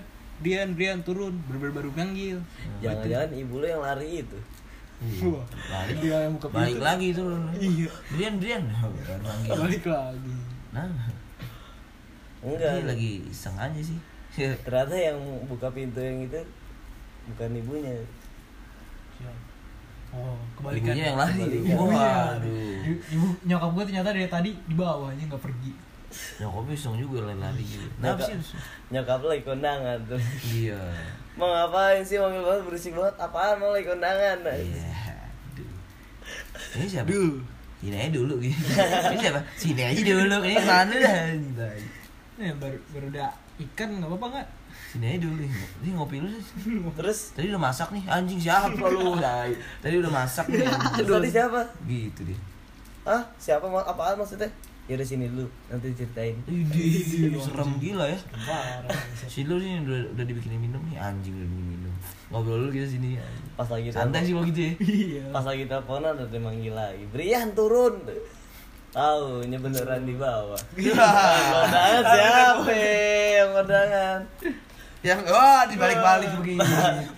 Brian 0.44 0.70
Brian 0.72 1.00
turun 1.02 1.34
bener-bener 1.48 1.74
baru 1.74 1.90
manggil 1.90 2.38
jangan-jangan 2.78 3.32
ibu 3.34 3.56
lo 3.58 3.66
yang 3.66 3.82
lari 3.82 4.22
itu 4.22 4.40
Iya. 5.04 5.36
Balik. 5.68 5.96
dia 6.00 6.16
yang 6.22 6.34
buka 6.36 6.48
Balik 6.48 6.68
pintu 6.70 6.80
lagi 6.80 7.08
tuh. 7.12 7.28
Iya. 7.58 7.92
Brian 8.10 8.36
Brian. 8.38 8.64
Balik 9.52 9.84
lagi 9.84 10.36
Nah, 10.72 10.88
enggak 12.40 12.72
ini 12.74 12.84
lagi 12.86 13.12
iseng 13.28 13.58
aja 13.58 13.82
sih. 13.82 14.00
ternyata 14.64 14.96
yang 14.96 15.20
buka 15.46 15.68
pintu 15.70 16.00
yang 16.00 16.24
itu 16.24 16.40
bukan 17.26 17.52
ibunya 17.54 18.00
oh 20.14 20.38
kebalikan 20.56 20.94
Ibunya 20.94 21.04
yang 21.06 21.18
lari. 21.18 21.36
Kebalikan. 21.42 21.78
Waduh. 21.84 22.76
Ibu- 22.86 23.04
ibu 23.12 23.28
nyokap 23.44 23.70
gue 23.74 23.84
ternyata 23.84 24.10
dari 24.10 24.30
tadi 24.30 24.52
di 24.56 24.74
bawahnya 24.74 25.24
nggak 25.26 25.42
pergi 25.42 25.72
Nyokap 26.38 26.66
iseng 26.70 26.96
juga 26.96 27.18
lari-lari 27.24 27.62
gitu. 27.62 27.88
Nyokap- 28.00 28.30
sih? 28.40 28.58
nyokap 28.90 29.20
lo 29.20 29.28
lagi 29.28 29.44
kondangan 29.44 29.98
tuh 30.04 30.22
Iya. 30.46 30.80
mau 31.34 31.48
ngapain 31.48 32.00
sih 32.00 32.18
manggil 32.18 32.42
banget 32.42 32.64
berisik 32.64 32.94
banget 32.94 33.16
apaan 33.18 33.58
mau 33.58 33.70
lagi 33.70 33.86
kondangan 33.86 34.38
Iya. 34.46 34.94
Aduh. 35.50 35.70
Ini 36.76 36.86
siapa? 36.88 37.10
Sini 37.80 37.98
aja 37.98 38.10
dulu 38.10 38.40
gitu. 38.40 38.56
Ini 38.56 39.18
siapa? 39.20 39.42
Sini 39.54 39.82
aja 39.82 40.00
dulu. 40.00 40.38
Ini 40.42 40.56
mana 40.60 40.94
dah? 40.94 41.16
Eh, 42.36 42.54
baru 42.54 42.78
baru 42.90 43.08
ada 43.12 43.28
ikan 43.60 43.90
nggak 43.94 44.10
apa-apa 44.10 44.28
nggak 44.34 44.48
Sini 44.88 45.06
aja 45.06 45.20
dulu. 45.22 45.44
Ini 45.82 45.90
ngopi 45.92 46.18
lu 46.18 46.30
sih. 46.32 46.80
terus 46.94 47.20
Tadi 47.34 47.50
udah 47.50 47.62
masak 47.62 47.90
nih. 47.90 48.04
Anjing 48.06 48.40
siapa 48.40 48.72
lu? 48.88 49.18
Tadi 49.80 49.96
udah 49.98 50.12
masak 50.12 50.46
nih. 50.48 50.64
tadi 50.96 51.30
siapa 51.30 51.60
Gitu 51.84 52.22
deh. 52.24 52.40
ah 53.04 53.20
siapa 53.36 53.66
mau 53.66 53.82
apaan 53.82 54.16
maksudnya 54.16 54.48
ya 54.84 55.00
udah 55.00 55.08
sini 55.08 55.32
dulu 55.32 55.48
nanti 55.72 55.96
ceritain 55.96 56.36
serem 57.40 57.72
gila 57.80 58.06
ya. 58.12 58.20
parah. 58.36 58.92
Si 59.32 59.48
lu 59.48 59.56
sih 59.56 59.80
udah, 59.80 60.12
udah 60.12 60.26
dibikinin 60.28 60.60
minum 60.60 60.84
nih 60.92 61.00
anjing 61.00 61.32
udah 61.32 61.48
minum. 61.48 61.94
Ngobrol 62.28 62.68
dulu 62.68 62.72
kita 62.76 62.88
sini. 62.92 63.16
pas 63.56 63.70
lagi 63.72 63.96
Santai 63.96 64.28
sih 64.28 64.36
kalau 64.36 64.44
gitu 64.52 64.60
ya. 64.60 64.74
iya. 64.84 65.24
Pas 65.32 65.46
lagi 65.48 65.64
teleponan 65.72 66.20
udah 66.20 66.28
dimanggil 66.28 66.74
lagi. 66.76 67.04
Brian 67.08 67.56
turun. 67.56 68.04
Tahu 68.94 69.48
ini 69.48 69.56
beneran 69.58 70.04
di 70.04 70.16
bawah. 70.20 70.60
Kondangan 70.76 72.04
siapa 72.04 72.72
yang 72.76 73.50
kondangan 73.56 74.20
Yang 75.04 75.20
wah 75.28 75.68
dibalik-balik 75.68 76.32
begini. 76.40 76.64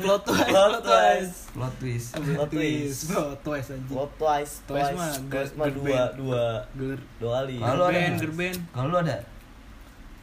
plot 0.02 0.26
twist. 0.26 0.50
Plot 0.50 0.82
twist. 0.82 1.38
Plot 1.54 1.74
twist. 1.78 2.10
plot 2.18 2.50
twist. 2.50 3.00
Plot 3.14 3.40
twist. 3.46 3.68
Anjing. 3.70 3.94
Plot 3.94 4.12
twice 4.18 4.54
Twice 4.66 4.92
mah 4.92 5.14
twice 5.30 5.54
mah 5.54 5.66
gerben. 5.70 5.78
dua 5.86 6.02
dua 6.18 6.44
ger. 6.74 7.00
dua 7.22 7.32
kali. 7.40 7.56
Kalau 7.62 7.78
lu 7.78 7.86
ada 7.86 8.02
gerben 8.18 8.56
Kalau 8.74 8.88
lu 8.90 8.98
ada? 8.98 9.18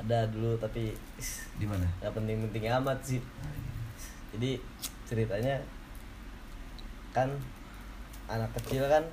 Ada 0.03 0.18
dulu 0.27 0.51
tapi 0.59 0.90
di 1.55 1.66
mana? 1.70 1.87
nggak 2.03 2.12
penting-penting 2.12 2.64
amat 2.83 2.98
sih. 3.07 3.22
Jadi 4.35 4.59
ceritanya 5.07 5.62
kan 7.14 7.31
anak 8.27 8.51
kecil 8.59 8.90
kan 8.90 9.05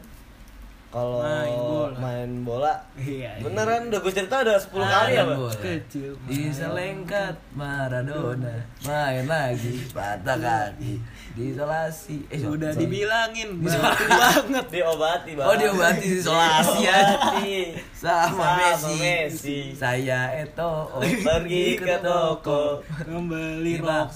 kalau 0.90 1.22
Main 1.22 1.54
bola. 1.54 1.96
main 1.98 2.32
bola 2.42 2.74
iya 2.98 3.38
beneran 3.38 3.88
udah 3.88 4.00
gue 4.00 4.10
cerita 4.10 4.42
udah 4.42 4.58
10 4.58 4.74
kali 4.74 5.12
ya 5.12 5.22
Main 5.22 5.30
Pak? 5.30 5.38
bola. 5.38 5.54
kecil 5.62 6.12
Diselengkat 6.26 7.36
Maradona 7.54 8.56
Main 8.82 9.24
lagi 9.24 9.86
Patah 9.90 10.34
kaki 10.36 10.98
Diisolasi 11.34 12.26
Eh 12.28 12.42
udah 12.42 12.74
sorry. 12.74 12.82
dibilangin 12.84 13.50
Bisa 13.62 13.78
batu 13.78 14.04
banget 14.04 14.66
diobati 14.68 15.32
Bang. 15.38 15.46
Oh 15.46 15.56
diobati 15.56 16.06
isolasi 16.18 16.80
ya 16.82 16.98
Diobati. 17.06 17.54
Sama 17.94 18.48
Messi. 18.58 18.94
Messi. 18.98 19.60
Saya 19.72 20.34
Eto 20.36 20.90
oh, 20.90 21.00
Pergi 21.00 21.78
ke 21.78 22.02
toko. 22.02 22.82
kembali 23.00 23.62
Di 23.62 23.78
rok 23.78 24.10
box. 24.10 24.12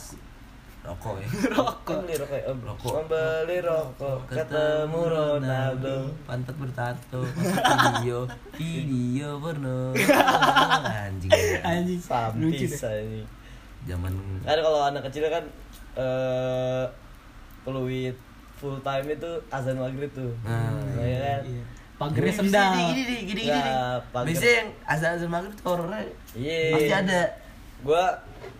Rokok 0.84 1.15
ya 1.15 1.28
rokok 1.56 1.98
Membeli 2.04 2.15
rokok, 2.19 2.36
ya. 2.36 2.52
Rokok. 2.52 2.91
Membeli 3.00 3.58
rokok, 3.63 4.17
ketemu 4.28 5.00
Ronaldo. 5.08 5.96
Pantat 6.28 6.56
bertato 6.60 7.19
video 7.24 8.28
Video 8.60 9.30
porno 9.39 9.96
Anjing 11.08 11.32
anjing 11.63 12.00
lucu 12.36 12.67
ini. 12.67 13.24
Zaman 13.88 14.12
Kan 14.43 14.60
kalau 14.60 14.80
anak 14.84 15.08
kecil 15.08 15.32
kan 15.32 15.43
eh 15.96 16.84
peluit 17.63 18.15
full 18.60 18.76
time 18.84 19.08
itu 19.08 19.32
azan 19.48 19.80
maghrib 19.80 20.12
tuh. 20.12 20.36
Nah, 20.43 20.67
Nah, 20.72 21.04
ya 21.04 21.19
kan? 21.19 21.41
Iya. 21.48 21.63
pagernya 21.93 22.34
sendal 22.34 22.72
Gini 22.76 22.84
gini 22.91 23.15
gini 23.24 23.41
gini 23.48 23.62
pagar. 24.12 24.28
Biasanya 24.28 24.56
yang 24.60 24.69
azan-azan 24.84 25.30
maghrib 25.32 25.54
tuh 25.56 25.63
horornya 25.63 26.04
Iya. 26.36 26.76
Pasti 26.76 26.91
ada 26.93 27.22
Gua 27.84 28.04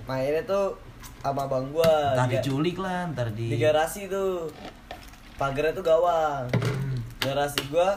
mainnya 0.04 0.44
tuh 0.44 0.76
sama 1.24 1.48
bang 1.48 1.66
gua. 1.72 1.96
Ntar 2.20 2.28
Di- 2.28 2.36
diculik 2.44 2.78
lah 2.84 3.08
Ntar 3.16 3.32
di 3.32 3.56
di 3.56 3.58
garasi 3.58 4.12
tuh. 4.12 4.52
Pagarnya 5.40 5.72
tuh 5.72 5.86
gawang. 5.88 6.46
Garasi 7.24 7.64
gua 7.72 7.96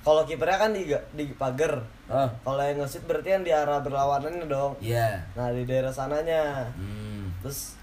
kalau 0.00 0.24
kipernya 0.24 0.56
kan 0.56 0.70
di 0.72 0.88
di 1.12 1.24
pagar 1.36 1.76
Oh 2.10 2.28
kalau 2.42 2.64
yang 2.64 2.80
nge 2.80 3.04
berarti 3.04 3.28
kan 3.36 3.42
di 3.46 3.52
arah 3.52 3.80
berlawanannya 3.80 4.44
dong. 4.44 4.76
Iya. 4.82 5.24
Nah 5.32 5.48
di 5.56 5.64
daerah 5.64 5.88
sananya. 5.88 6.68
Hmm. 6.76 7.32
Terus 7.40 7.80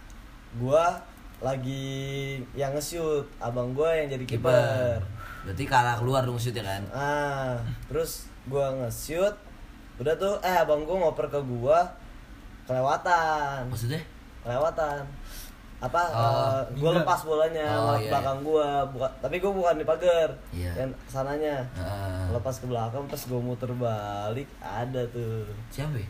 gua 0.62 0.94
lagi 1.42 2.38
yang 2.58 2.74
nge-shoot 2.74 3.26
abang 3.42 3.74
gua 3.74 3.94
yang 3.98 4.14
jadi 4.14 4.26
Kiper. 4.26 4.46
Kiper. 4.46 5.00
Berarti 5.48 5.64
kalah 5.66 5.96
keluar 5.98 6.22
dong 6.26 6.38
shoot 6.38 6.54
ya 6.54 6.66
kan? 6.66 6.84
Ah 6.94 7.58
terus 7.90 8.30
gua 8.46 8.70
nge-shoot 8.78 9.34
udah 9.98 10.14
tuh 10.20 10.38
eh 10.46 10.58
abang 10.62 10.86
gua 10.86 11.08
ngoper 11.08 11.34
ke 11.34 11.40
gua 11.42 11.82
kelewatan. 12.68 13.66
Maksudnya? 13.72 14.02
Kelewatan 14.48 15.04
apa 15.78 16.02
Oh, 16.02 16.26
eh, 16.66 16.74
gua 16.74 16.90
minder. 16.90 17.04
lepas 17.04 17.20
bolanya 17.22 17.68
Oh, 17.70 17.84
malah 17.86 17.94
ke 17.94 18.02
iya, 18.02 18.10
belakang 18.10 18.40
gua 18.42 18.68
bukan 18.88 19.12
tapi 19.20 19.36
gua 19.38 19.52
bukan 19.54 19.76
di 19.76 19.86
pagar 19.86 20.30
Iya. 20.50 20.72
yang 20.74 20.90
sananya 21.06 21.56
Heeh. 21.72 22.24
lepas 22.32 22.56
ke 22.56 22.66
belakang 22.66 23.04
pas 23.06 23.22
gua 23.22 23.38
muter 23.40 23.70
balik 23.70 24.48
ada 24.58 25.06
tuh 25.08 25.46
Siapa 25.70 25.94
ya? 25.96 26.08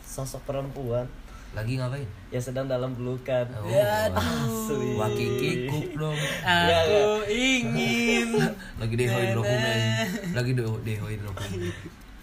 sosok 0.00 0.40
perempuan 0.46 1.04
Lagi 1.52 1.76
ngapain? 1.76 2.08
yang 2.30 2.40
sedang 2.40 2.64
dalam 2.64 2.90
pelukan 2.92 3.44
Oh, 3.54 3.68
ya 3.68 4.08
asli 4.08 4.96
Waki 4.96 5.26
kikup 5.36 5.86
dong 6.00 6.16
Iya, 6.40 6.76
aku 6.80 7.02
iya. 7.28 7.44
ingin 7.60 8.28
Lagi 8.80 8.94
dehoin 8.96 9.30
dokumen 9.30 9.78
Lagi 10.32 10.50
dehoin 10.56 11.20
dokumen 11.20 11.60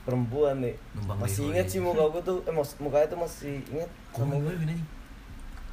perempuan 0.02 0.56
nih 0.60 0.74
Numpang 0.98 1.14
masih 1.22 1.46
inget 1.48 1.64
ya. 1.64 1.72
sih 1.72 1.80
muka 1.80 2.10
gue 2.10 2.22
tuh 2.26 2.42
eh 2.42 2.52
mukanya 2.80 3.06
tuh 3.06 3.20
masih 3.22 3.62
inget 3.70 3.90
sama 4.12 4.34
gue 4.34 4.50
gue 4.50 4.66
gini? 4.66 4.76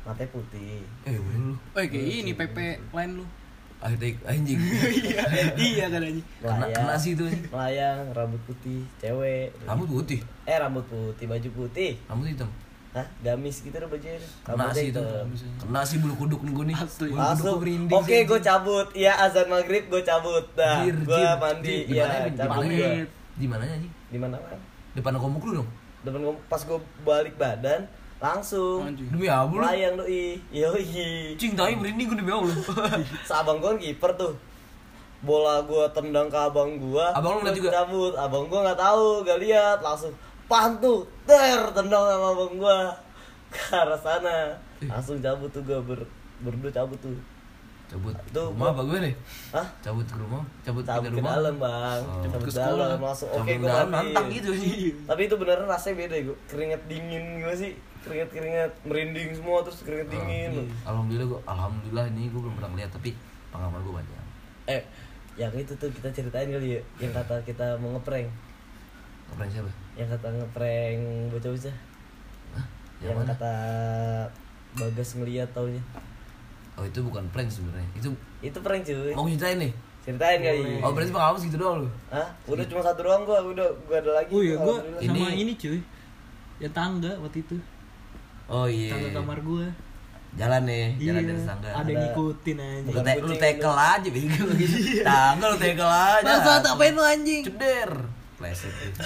Matanya 0.08 0.32
putih 0.32 0.80
Eh, 1.04 1.12
lu. 1.14 1.52
Oh 1.52 1.76
kayak 1.76 1.92
ini 1.92 2.32
PP 2.32 2.56
lain 2.90 3.20
lu. 3.20 3.24
Ah, 3.78 3.92
take 3.94 4.18
anjing. 4.24 4.58
iya, 5.04 5.22
iya 5.54 5.84
kan 5.86 6.00
anjing. 6.00 6.24
Kena, 6.40 6.66
kena 6.72 6.94
sih 6.96 7.12
itu 7.12 7.22
anjing. 7.22 7.44
melayang 7.46 8.10
rambut 8.10 8.40
putih 8.42 8.82
cewek 8.98 9.52
Rambut 9.62 9.88
putih, 9.92 10.18
eh 10.42 10.56
rambut 10.56 10.82
putih 10.82 11.28
baju 11.28 11.48
putih 11.54 11.92
rambut 12.08 12.26
hitam. 12.26 12.50
Hah? 12.88 13.04
gamis 13.20 13.60
gitu 13.60 13.76
deh 13.76 13.84
bajunya 13.84 14.16
Kena 14.42 14.72
sih 14.72 14.88
itu. 14.88 14.98
Kena 15.60 15.84
sih 15.84 16.00
bulu 16.00 16.16
kuduk 16.16 16.40
nih 16.40 16.52
gue 16.56 16.64
nih. 16.72 16.76
Asli. 16.80 17.12
Bulu 17.12 17.68
oke 17.92 18.08
sih, 18.08 18.24
gue 18.24 18.40
cabut 18.40 18.88
Iya 18.96 19.12
azan 19.20 19.46
maghrib 19.46 19.92
gue 19.92 20.00
cabut 20.00 20.40
Dah 20.56 20.80
Jir, 20.82 20.96
gue 20.96 21.20
mandi 21.36 21.84
Iya 21.84 22.08
mana, 22.08 22.24
di 22.24 22.32
cabut 22.34 22.56
mana? 22.56 22.72
gue 22.72 22.90
Di 23.36 23.46
mananya 23.46 23.72
anjing? 23.76 23.92
Di 24.08 24.18
mana? 24.18 24.36
Depan 24.96 25.12
komuk 25.14 25.44
lu 25.44 25.60
dong. 25.62 25.68
Depan 26.00 26.18
gua, 26.24 26.34
pas 26.48 26.64
gue 26.64 26.78
balik 27.04 27.36
badan 27.36 27.84
Langsung 28.18 28.82
Anjing. 28.84 29.08
Demi 29.08 29.26
apa 29.26 29.46
lu? 29.46 29.60
Melayang 29.60 29.94
doi 29.94 30.42
Yoi 30.50 30.84
Cing, 31.34 31.54
tapi 31.54 31.72
merinding 31.72 32.06
gue 32.08 32.18
demi 32.18 32.30
Allah. 32.30 32.50
Seabang 33.28 33.58
gue 33.58 33.68
kan 33.68 33.78
kiper 33.78 34.10
tuh 34.14 34.32
Bola 35.20 35.62
gue 35.62 35.84
tendang 35.90 36.26
ke 36.26 36.34
abang 36.36 36.78
gue 36.78 37.06
Abang 37.08 37.34
lu 37.34 37.42
ngeliat 37.42 37.56
juga? 37.56 37.70
Cabut 37.72 38.14
Abang 38.14 38.46
gue 38.46 38.58
gak 38.60 38.74
tahu 38.76 39.06
Gak 39.22 39.38
lihat 39.40 39.78
Langsung 39.80 40.14
Pantu 40.46 41.02
Ter 41.24 41.58
Tendang 41.72 42.04
sama 42.04 42.26
abang 42.32 42.54
gue 42.54 42.78
Ke 43.48 43.74
arah 43.76 43.98
sana 43.98 44.54
Langsung 44.80 45.18
cabut 45.18 45.50
tuh 45.50 45.58
gue 45.60 45.74
ber, 45.80 46.06
Berdua 46.40 46.70
cabut 46.70 46.94
tuh 46.98 47.18
Cabut 47.88 48.14
Tuh, 48.30 48.52
rumah 48.52 48.68
gua- 48.68 48.74
apa 48.76 48.82
gue 48.84 48.98
nih? 49.00 49.14
Hah? 49.50 49.66
Cabut 49.80 50.04
ke 50.04 50.14
rumah, 50.14 50.44
cabut, 50.60 50.84
Cabut 50.84 51.02
ke 51.02 51.08
ke 51.08 51.16
rumah. 51.16 51.32
dalam 51.34 51.54
bang 51.56 52.00
Oh. 52.04 52.20
Cabut 52.22 52.44
Ke 52.44 52.52
sekolah. 52.52 52.86
dalam 52.86 53.00
Langsung 53.00 53.28
oke 53.32 53.48
ke 53.48 53.54
gue 53.56 53.80
mandi 53.88 54.22
gitu 54.36 54.50
sih. 54.54 54.72
Tapi 55.02 55.20
itu 55.24 55.34
beneran 55.34 55.64
rasanya 55.64 55.96
beda 55.98 56.16
gue 56.20 56.36
Keringet 56.46 56.82
dingin 56.84 57.24
gue 57.40 57.54
sih 57.56 57.72
Keringet 58.08 58.30
keringet 58.30 58.72
merinding 58.82 59.30
semua 59.32 59.60
terus 59.60 59.80
keringet 59.80 60.08
dingin 60.08 60.50
Oh, 60.56 60.64
Alhamdulillah 60.88 61.26
gue, 61.28 61.40
alhamdulillah 61.44 62.04
ini 62.08 62.26
gue 62.26 62.40
belum 62.40 62.54
pernah 62.56 62.72
lihat 62.74 62.90
tapi 62.90 63.12
pengalaman 63.48 63.80
gue 63.80 63.94
banyak. 63.94 64.24
Eh 64.66 64.82
yang 65.36 65.52
itu 65.54 65.70
tuh 65.72 65.86
kita 65.88 66.10
ceritain 66.10 66.48
kali 66.48 66.74
ya 66.74 66.80
Yang 66.98 67.12
kata 67.14 67.34
kita 67.42 67.78
mau 67.78 67.94
ngeprank 67.94 68.26
Keren 69.28 69.48
siapa? 69.48 69.70
Yang 69.94 70.08
kata 70.10 70.28
ngeprank 70.34 71.00
bocah-bocah 71.30 71.76
Hah? 72.50 72.64
Yang, 72.98 73.06
Yang 73.06 73.14
mana? 73.14 73.28
kata 73.30 73.52
Bagas 74.74 75.08
ngeliat 75.14 75.48
taunya 75.52 75.82
Oh 76.74 76.82
itu 76.82 77.02
bukan 77.02 77.26
prank 77.28 77.50
sebenarnya. 77.50 77.86
Itu 77.92 78.14
Itu 78.38 78.58
prank 78.58 78.82
cuy 78.82 79.10
mau 79.10 79.26
ceritain 79.26 79.58
nih. 79.58 79.72
Ceritain 80.00 80.38
kali 80.40 80.78
Oh 80.78 80.90
berarti 80.90 81.10
pengalaman 81.10 81.38
segitu 81.38 81.58
doang 81.58 81.76
lu. 81.82 81.88
Hah? 82.08 82.28
Udah 82.44 82.64
cuma 82.64 82.80
satu 82.80 83.00
doang 83.02 83.22
gua, 83.22 83.38
udah 83.40 83.66
gua 83.82 83.96
ada 83.98 84.10
lagi 84.14 84.30
Oh 84.30 84.38
iya, 84.40 84.54
gua 84.54 84.78
Alhamdulillah. 84.78 85.02
Ini- 85.02 85.22
sama 85.22 85.34
ini 85.34 85.52
cuy. 85.54 85.78
Ya 86.58 86.68
tangga 86.70 87.12
waktu 87.18 87.38
itu. 87.40 87.56
Oh 88.48 88.64
iya. 88.64 88.92
Tangga 88.92 89.10
kamar 89.14 89.38
gua. 89.40 89.66
Jalan 90.30 90.62
nih, 90.64 90.86
jalan 90.98 91.20
Iya, 91.20 91.30
dari 91.30 91.42
tangga. 91.42 91.68
Ada 91.72 91.88
yang 91.88 92.00
ngikutin 92.04 92.56
aja. 92.58 92.78
Lu, 92.78 92.88
Bukan 92.88 93.02
te 93.02 93.12
lu 93.18 93.34
tekel 93.34 93.74
aja 93.74 94.08
bego 94.08 94.42
Tangga 95.08 95.44
lu 95.46 95.56
tekel 95.58 95.88
aja. 95.88 96.24
Masa 96.26 96.52
ngapain 96.62 96.92
lu 96.92 97.02
anjing? 97.02 97.42
Ceder. 97.44 97.92
Pleset 98.36 98.70
gitu. 98.70 99.00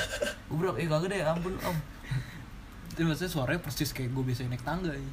Ubrok, 0.49 0.77
eh 0.77 0.85
kagak 0.85 1.09
deh, 1.09 1.23
ampun 1.23 1.55
om. 1.63 1.77
Itu 2.91 3.01
maksudnya 3.03 3.31
suaranya 3.31 3.61
persis 3.61 3.91
kayak 3.91 4.11
gue 4.11 4.23
biasanya 4.23 4.53
naik 4.53 4.63
tangga 4.63 4.93
ya. 4.93 5.11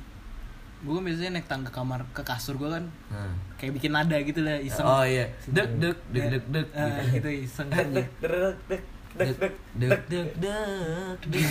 Gue 0.79 0.93
kan 0.93 1.03
biasanya 1.03 1.31
naik 1.35 1.47
tangga 1.47 1.69
kamar 1.69 2.03
ke 2.11 2.21
kasur 2.21 2.55
gue 2.55 2.67
kan 2.67 2.83
Nah. 3.07 3.31
kayak 3.55 3.71
bikin 3.75 3.91
nada 3.91 4.17
gitu 4.19 4.43
lah 4.43 4.59
iseng. 4.59 4.83
Oh 4.83 5.03
iya, 5.03 5.23
dek 5.45 5.77
dek 5.77 5.97
dek 6.09 6.25
dek 6.29 6.45
dek 6.49 6.67
Ah, 6.73 6.99
gitu. 7.07 7.23
gitu 7.23 7.47
iseng 7.47 7.67
kan. 7.69 7.87
Dek 7.95 8.09
dek 8.19 8.57
dek 8.67 8.81
dek 9.19 9.35
dek 9.35 9.53
dek 9.75 9.91
dek. 9.99 9.99
dek 9.99 10.27
dek 10.39 11.27
dek 11.27 11.43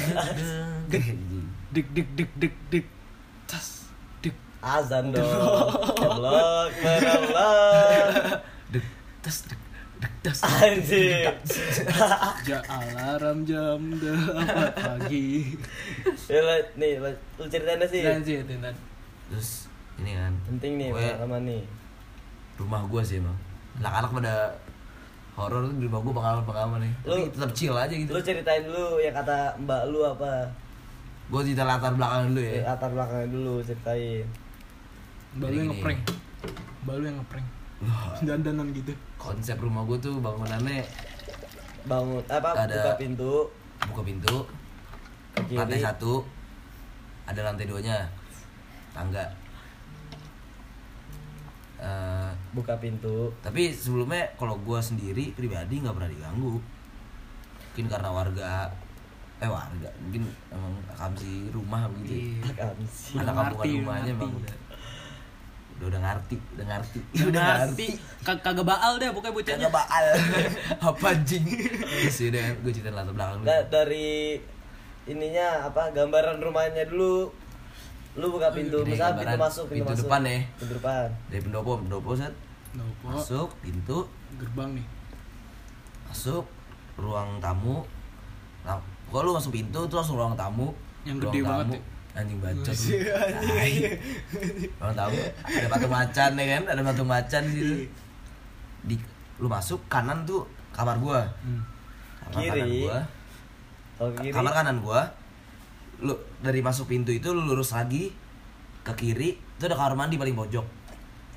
dek 0.88 1.04
dek. 1.04 1.04
Dik 1.68 1.86
dik 1.92 2.08
dik 2.16 2.30
dik 2.40 2.54
dik. 2.72 2.86
Tas. 3.44 3.92
Dik. 4.24 4.36
Azan 4.64 5.12
dong. 5.12 5.28
Allah 6.00 6.72
tas 9.20 9.38
dek 9.44 9.60
dek 10.00 10.14
tas. 10.24 10.38
Anjir 10.40 11.28
Ja 12.48 12.64
alarm 12.72 13.44
jam 13.44 13.80
4 14.00 14.72
pagi. 14.72 15.52
Ya 16.28 16.40
lah, 16.40 16.64
nih, 16.80 16.96
lu 17.04 17.44
ceritain 17.52 17.76
dah 17.76 17.88
sih. 17.88 18.00
Terus 19.28 19.68
ini 20.00 20.16
kan 20.16 20.32
Penting 20.48 20.72
nih 20.80 20.88
pengalaman 20.88 21.42
nih. 21.44 21.62
rumah 22.58 22.82
gua 22.88 23.04
sih 23.04 23.20
emang 23.22 23.36
anak-anak 23.78 24.10
pada 24.10 24.34
horor 25.38 25.70
tuh 25.70 25.74
di 25.78 25.86
rumah 25.86 26.00
gua 26.02 26.14
pengalaman 26.18 26.44
pengalaman 26.44 26.78
nih. 26.82 26.92
Tapi 26.98 27.14
Lu- 27.14 27.30
tetap 27.30 27.50
chill 27.54 27.74
aja 27.78 27.94
gitu. 27.94 28.10
Lu 28.10 28.20
ceritain 28.20 28.62
dulu 28.66 28.98
yang 28.98 29.14
kata 29.14 29.54
mbak 29.62 29.82
lu 29.86 30.02
apa? 30.02 30.30
Gua 31.30 31.40
cerita 31.46 31.62
latar 31.62 31.94
belakang 31.94 32.34
dulu 32.34 32.42
ya. 32.42 32.62
Latar 32.66 32.90
belakangnya 32.90 33.28
dulu 33.30 33.54
ceritain. 33.62 34.26
Balu 35.38 35.46
Jadi 35.46 35.54
yang 35.54 35.68
ngeprank. 35.70 36.00
Balu 36.82 37.02
yang 37.06 37.16
ngeprank. 37.22 37.46
Dandanan 38.26 38.66
gitu. 38.74 38.90
konsep 39.14 39.54
rumah 39.56 39.86
gua 39.86 39.94
tuh 40.02 40.18
bangunannya 40.18 40.82
Bangun, 41.86 42.20
apa, 42.26 42.48
Ada- 42.58 42.74
buka 42.74 42.92
pintu. 42.98 43.32
Buka 43.94 44.02
pintu. 44.02 44.36
Lantai 45.54 45.78
satu. 45.78 46.26
Ada 47.24 47.40
lantai 47.46 47.70
duanya. 47.70 48.02
Tangga 48.90 49.22
Buka 52.50 52.74
pintu. 52.76 53.28
Tapi 53.38 53.70
sebelumnya 53.70 54.24
kalau 54.34 54.56
gua 54.58 54.78
sendiri 54.78 55.32
pribadi 55.32 55.78
nggak 55.78 55.92
pernah 55.92 56.08
diganggu. 56.08 56.56
Mungkin 57.68 57.86
karena 57.86 58.10
warga 58.10 58.52
eh 59.38 59.46
warga 59.46 59.86
mungkin 59.98 60.26
emang 60.48 60.74
kamsi 60.92 61.46
rumah 61.48 61.86
begitu 61.88 62.42
Iya. 62.42 62.52
Kan. 62.58 62.74
Udah 62.74 63.22
anak 63.22 63.34
kampungan 63.54 63.54
udah 63.54 63.78
rumahnya 63.78 64.12
emang 64.12 64.32
udah 64.34 64.56
udah 65.78 65.86
udah 65.86 66.00
ngerti. 66.02 66.36
Udah 66.52 66.66
ngerti. 66.66 66.98
Udah 67.22 67.42
ngerti. 67.44 67.86
Kag- 68.26 68.42
Kagak 68.42 68.66
baal 68.66 68.92
deh 68.98 69.08
pokoknya 69.08 69.30
bocahnya. 69.32 69.58
Kagak 69.62 69.76
baal. 69.78 70.06
Apa 70.90 71.06
anjing? 71.12 71.44
Ya 71.86 72.10
sih 72.10 72.26
udah 72.28 72.44
gue 72.58 72.72
cerita 72.74 72.90
latar 72.90 73.14
belakang 73.14 73.36
dulu. 73.38 73.46
Da- 73.46 73.68
dari 73.68 74.34
ininya 75.06 75.64
apa 75.64 75.88
gambaran 75.88 76.36
rumahnya 76.36 76.84
dulu 76.84 77.32
lu 78.18 78.26
buka 78.34 78.50
pintu 78.50 78.82
misal 78.82 79.14
pintu 79.14 79.36
masuk 79.38 79.64
pintu, 79.70 79.86
pintu 79.86 79.90
masuk. 79.94 80.02
depan 80.10 80.20
ya. 80.26 80.38
pintu 80.58 80.74
depan. 80.74 81.06
Dari 81.30 81.40
pendopo 81.46 81.70
pendopo 81.78 82.10
set 82.18 82.34
Nopo. 82.74 83.06
masuk 83.14 83.48
pintu. 83.62 83.98
Gerbang 84.42 84.70
nih. 84.74 84.86
masuk 86.10 86.44
ruang 86.98 87.38
tamu. 87.38 87.86
Nah, 88.66 88.74
kalau 89.14 89.30
lu 89.30 89.32
masuk 89.38 89.54
pintu 89.54 89.86
terus 89.86 90.02
langsung 90.02 90.18
ruang 90.18 90.34
tamu. 90.34 90.74
Yang 91.06 91.16
ruang 91.22 91.30
gede 91.30 91.38
tamu, 91.38 91.48
banget 91.48 91.68
ya? 91.70 91.80
anjing 92.18 92.38
bacot. 92.42 92.76
Ruang 94.82 94.94
tamu. 94.98 95.20
Ada 95.46 95.68
batu 95.70 95.86
macan 95.86 96.30
ya 96.34 96.44
kan? 96.58 96.62
Ada 96.74 96.80
batu 96.82 97.04
macan 97.06 97.42
di 97.46 97.52
situ. 97.54 97.74
Di 98.82 98.96
lu 99.38 99.46
masuk 99.46 99.78
kanan 99.86 100.26
tuh 100.26 100.42
kamar 100.74 100.98
gua. 100.98 101.22
Hmm. 101.46 101.62
kamar 102.26 102.42
Kiri. 102.42 102.50
kanan 102.50 102.70
gua 102.82 102.98
kamar 104.34 104.52
kanan 104.58 104.76
gua. 104.82 105.00
Lu 106.02 106.14
dari 106.38 106.62
masuk 106.62 106.90
pintu 106.90 107.10
itu 107.10 107.34
lu 107.34 107.42
lurus 107.46 107.74
lagi 107.74 108.14
ke 108.86 108.92
kiri 108.94 109.34
itu 109.34 109.62
ada 109.66 109.74
kamar 109.74 109.98
mandi 109.98 110.14
paling 110.14 110.38
pojok. 110.38 110.66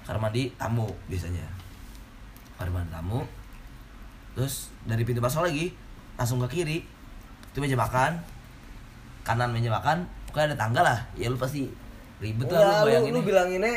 Kamar 0.05 0.29
mandi 0.29 0.53
tamu 0.55 0.85
biasanya. 1.09 1.45
Kamar 2.57 2.81
mandi 2.81 2.89
tamu. 2.93 3.25
Terus 4.37 4.69
dari 4.85 5.01
pintu 5.01 5.19
masuk 5.19 5.41
lagi 5.41 5.73
langsung 6.15 6.37
ke 6.45 6.61
kiri. 6.61 6.85
Itu 7.49 7.59
meja 7.59 7.73
makan. 7.73 8.21
Kanan 9.25 9.53
meja 9.53 9.73
makan 9.73 10.05
pokoknya 10.29 10.53
ada 10.53 10.57
tangga 10.57 10.81
lah. 10.85 10.99
Ya 11.17 11.33
lu 11.33 11.37
pasti 11.37 11.65
ribet 12.21 12.45
lah 12.53 12.61
Enggak, 12.61 12.69
lu 12.69 12.77
lu, 12.77 12.85
bayangin 12.85 13.11
lu 13.17 13.21
bilanginnya 13.25 13.75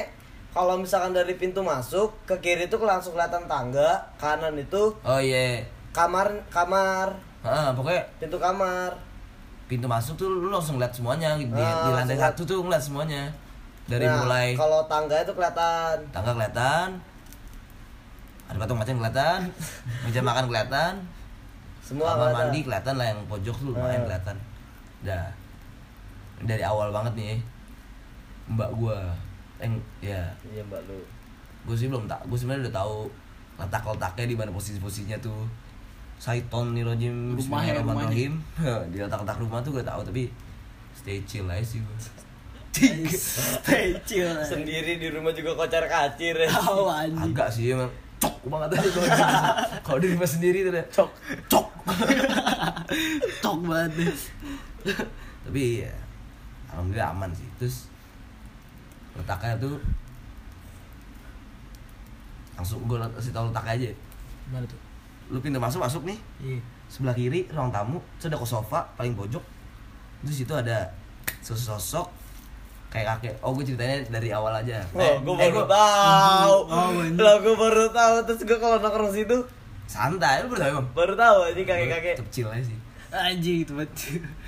kalau 0.54 0.78
misalkan 0.78 1.10
dari 1.16 1.34
pintu 1.34 1.64
masuk 1.66 2.14
ke 2.28 2.36
kiri 2.38 2.70
itu 2.70 2.78
langsung 2.78 3.16
kelihatan 3.16 3.50
tangga 3.50 3.98
kanan 4.22 4.54
itu 4.54 4.94
oh 5.02 5.18
iya. 5.18 5.64
kamar 5.90 6.30
kamar. 6.52 7.16
Ah, 7.42 7.72
pokoknya 7.72 8.04
pintu 8.20 8.36
kamar 8.36 8.94
pintu 9.64 9.86
masuk 9.86 10.14
tuh 10.14 10.28
lu 10.28 10.48
langsung 10.48 10.76
lihat 10.76 10.92
semuanya. 10.92 11.34
Di, 11.34 11.44
Ah, 11.46 11.88
di 11.88 11.90
lantai 11.90 12.14
langsung 12.14 12.20
satu 12.20 12.40
tuh 12.44 12.58
ngeliat 12.62 12.82
semuanya. 12.82 13.22
Dari 13.84 14.04
Nah, 14.04 14.16
mulai 14.20 14.46
kalau 14.54 14.80
tangga 14.84 15.16
itu 15.18 15.32
kelihatan. 15.32 15.96
Tangga 16.08 16.32
kelihatan. 16.32 16.88
Ada 18.44 18.56
patung 18.58 18.78
macan 18.78 18.96
kelihatan. 18.96 19.40
Meja 20.04 20.20
makan 20.20 20.44
kelihatan. 20.46 20.92
Semua 21.80 22.12
kamar 22.12 22.20
kelihatan. 22.22 22.36
mandi 22.40 22.58
kelihatan 22.60 22.94
lah 22.96 23.06
yang 23.06 23.20
pojok 23.24 23.56
tuh 23.56 23.66
lumayan 23.70 24.00
Ah. 24.00 24.04
kelihatan. 24.06 24.36
Dah. 25.02 25.26
Dari 26.40 26.62
awal 26.62 26.88
banget 26.90 27.12
nih 27.14 27.34
mbak 28.46 28.70
gua. 28.74 29.00
Yang 29.60 29.80
ya. 30.00 30.22
Iya 30.44 30.62
mbak 30.64 30.80
lu. 30.84 31.00
Gue 31.64 31.72
sih 31.74 31.88
belum 31.88 32.04
tak 32.04 32.20
gue 32.24 32.36
sebenarnya 32.36 32.68
udah 32.68 32.76
tahu 32.78 32.96
letak 33.56 33.82
letaknya 33.82 34.24
di 34.26 34.36
mana 34.36 34.50
posisi 34.50 34.76
posisinya 34.76 35.16
tuh 35.18 35.48
Saiton 36.16 36.72
nih 36.72 36.82
rojim 36.82 37.12
Rumah 37.32 37.60
ya, 37.60 37.76
Bismillahirrahmanirrahim 37.76 38.32
di 38.90 38.98
letak 38.98 39.20
letak 39.20 39.38
rumah 39.38 39.60
tuh 39.60 39.70
gue 39.72 39.82
tahu 39.82 40.00
tapi 40.00 40.22
stay 40.92 41.20
chill 41.22 41.44
aja 41.44 41.60
sih 41.60 41.78
gue 41.78 41.96
Stay 42.74 43.94
chill. 44.02 44.34
sendiri 44.42 44.96
di 44.96 45.06
rumah 45.06 45.30
juga 45.30 45.54
kocar 45.54 45.86
kacir 45.86 46.34
ya. 46.34 46.50
Tahu 46.50 46.84
anjing. 46.84 47.30
agak 47.30 47.46
sih 47.48 47.70
emang. 47.70 47.86
Cok 48.18 48.34
banget 48.48 48.68
aja 48.74 48.88
kalau 48.90 49.06
di- 49.06 49.30
kalau 49.80 49.98
di 50.00 50.08
rumah 50.10 50.26
sendiri 50.26 50.58
tuh 50.60 50.72
deh 50.72 50.86
cok 50.88 51.10
cok. 51.46 51.66
Tok 53.44 53.58
banget 53.62 53.90
deh. 53.94 54.10
Tapi 55.46 55.62
ya 55.82 55.94
alhamdulillah 56.68 57.08
aman 57.10 57.30
sih. 57.30 57.46
Terus 57.56 57.86
letaknya 59.14 59.54
tuh 59.60 59.78
langsung 62.54 62.82
gue 62.82 62.98
kasih 62.98 63.30
tau 63.30 63.46
letaknya 63.46 63.72
aja. 63.76 63.90
Gimana 64.44 64.66
tuh 64.66 64.80
lu 65.34 65.42
pintu 65.42 65.58
masuk 65.58 65.82
masuk 65.82 66.06
nih. 66.06 66.18
Iya. 66.38 66.62
Sebelah 66.86 67.10
kiri 67.10 67.50
ruang 67.50 67.74
tamu. 67.74 67.98
Terus 68.22 68.30
ada 68.30 68.38
ke 68.38 68.46
sofa 68.46 68.86
paling 68.94 69.18
pojok. 69.18 69.42
Terus 70.22 70.46
itu 70.46 70.54
ada 70.54 70.86
sesosok 71.42 72.06
kayak 72.86 73.18
kakek. 73.18 73.34
Oh 73.42 73.50
gue 73.50 73.66
ceritanya 73.66 73.98
dari 74.06 74.30
awal 74.30 74.54
aja. 74.54 74.78
Oh, 74.94 75.18
gue 75.18 75.34
eh, 75.42 75.50
baru 75.50 75.66
gua- 75.66 75.74
tahu. 75.74 76.56
Oh. 76.70 76.90
Lah 77.18 77.34
gue 77.42 77.54
baru 77.58 77.90
tahu. 77.90 78.14
Terus 78.30 78.40
gue 78.46 78.58
kalau 78.62 78.78
nongkrong 78.78 79.10
situ 79.10 79.34
santai. 79.90 80.46
Lu 80.46 80.54
baru 80.54 80.62
tau 80.62 80.70
bang? 80.78 80.88
Baru 80.94 81.14
tahu 81.18 81.38
aja 81.50 81.58
kakek-kakek. 81.58 82.16
kecil 82.30 82.46
aja 82.54 82.62
sih. 82.62 82.78
Anjing 83.10 83.66
itu 83.66 83.74
banget 83.74 83.90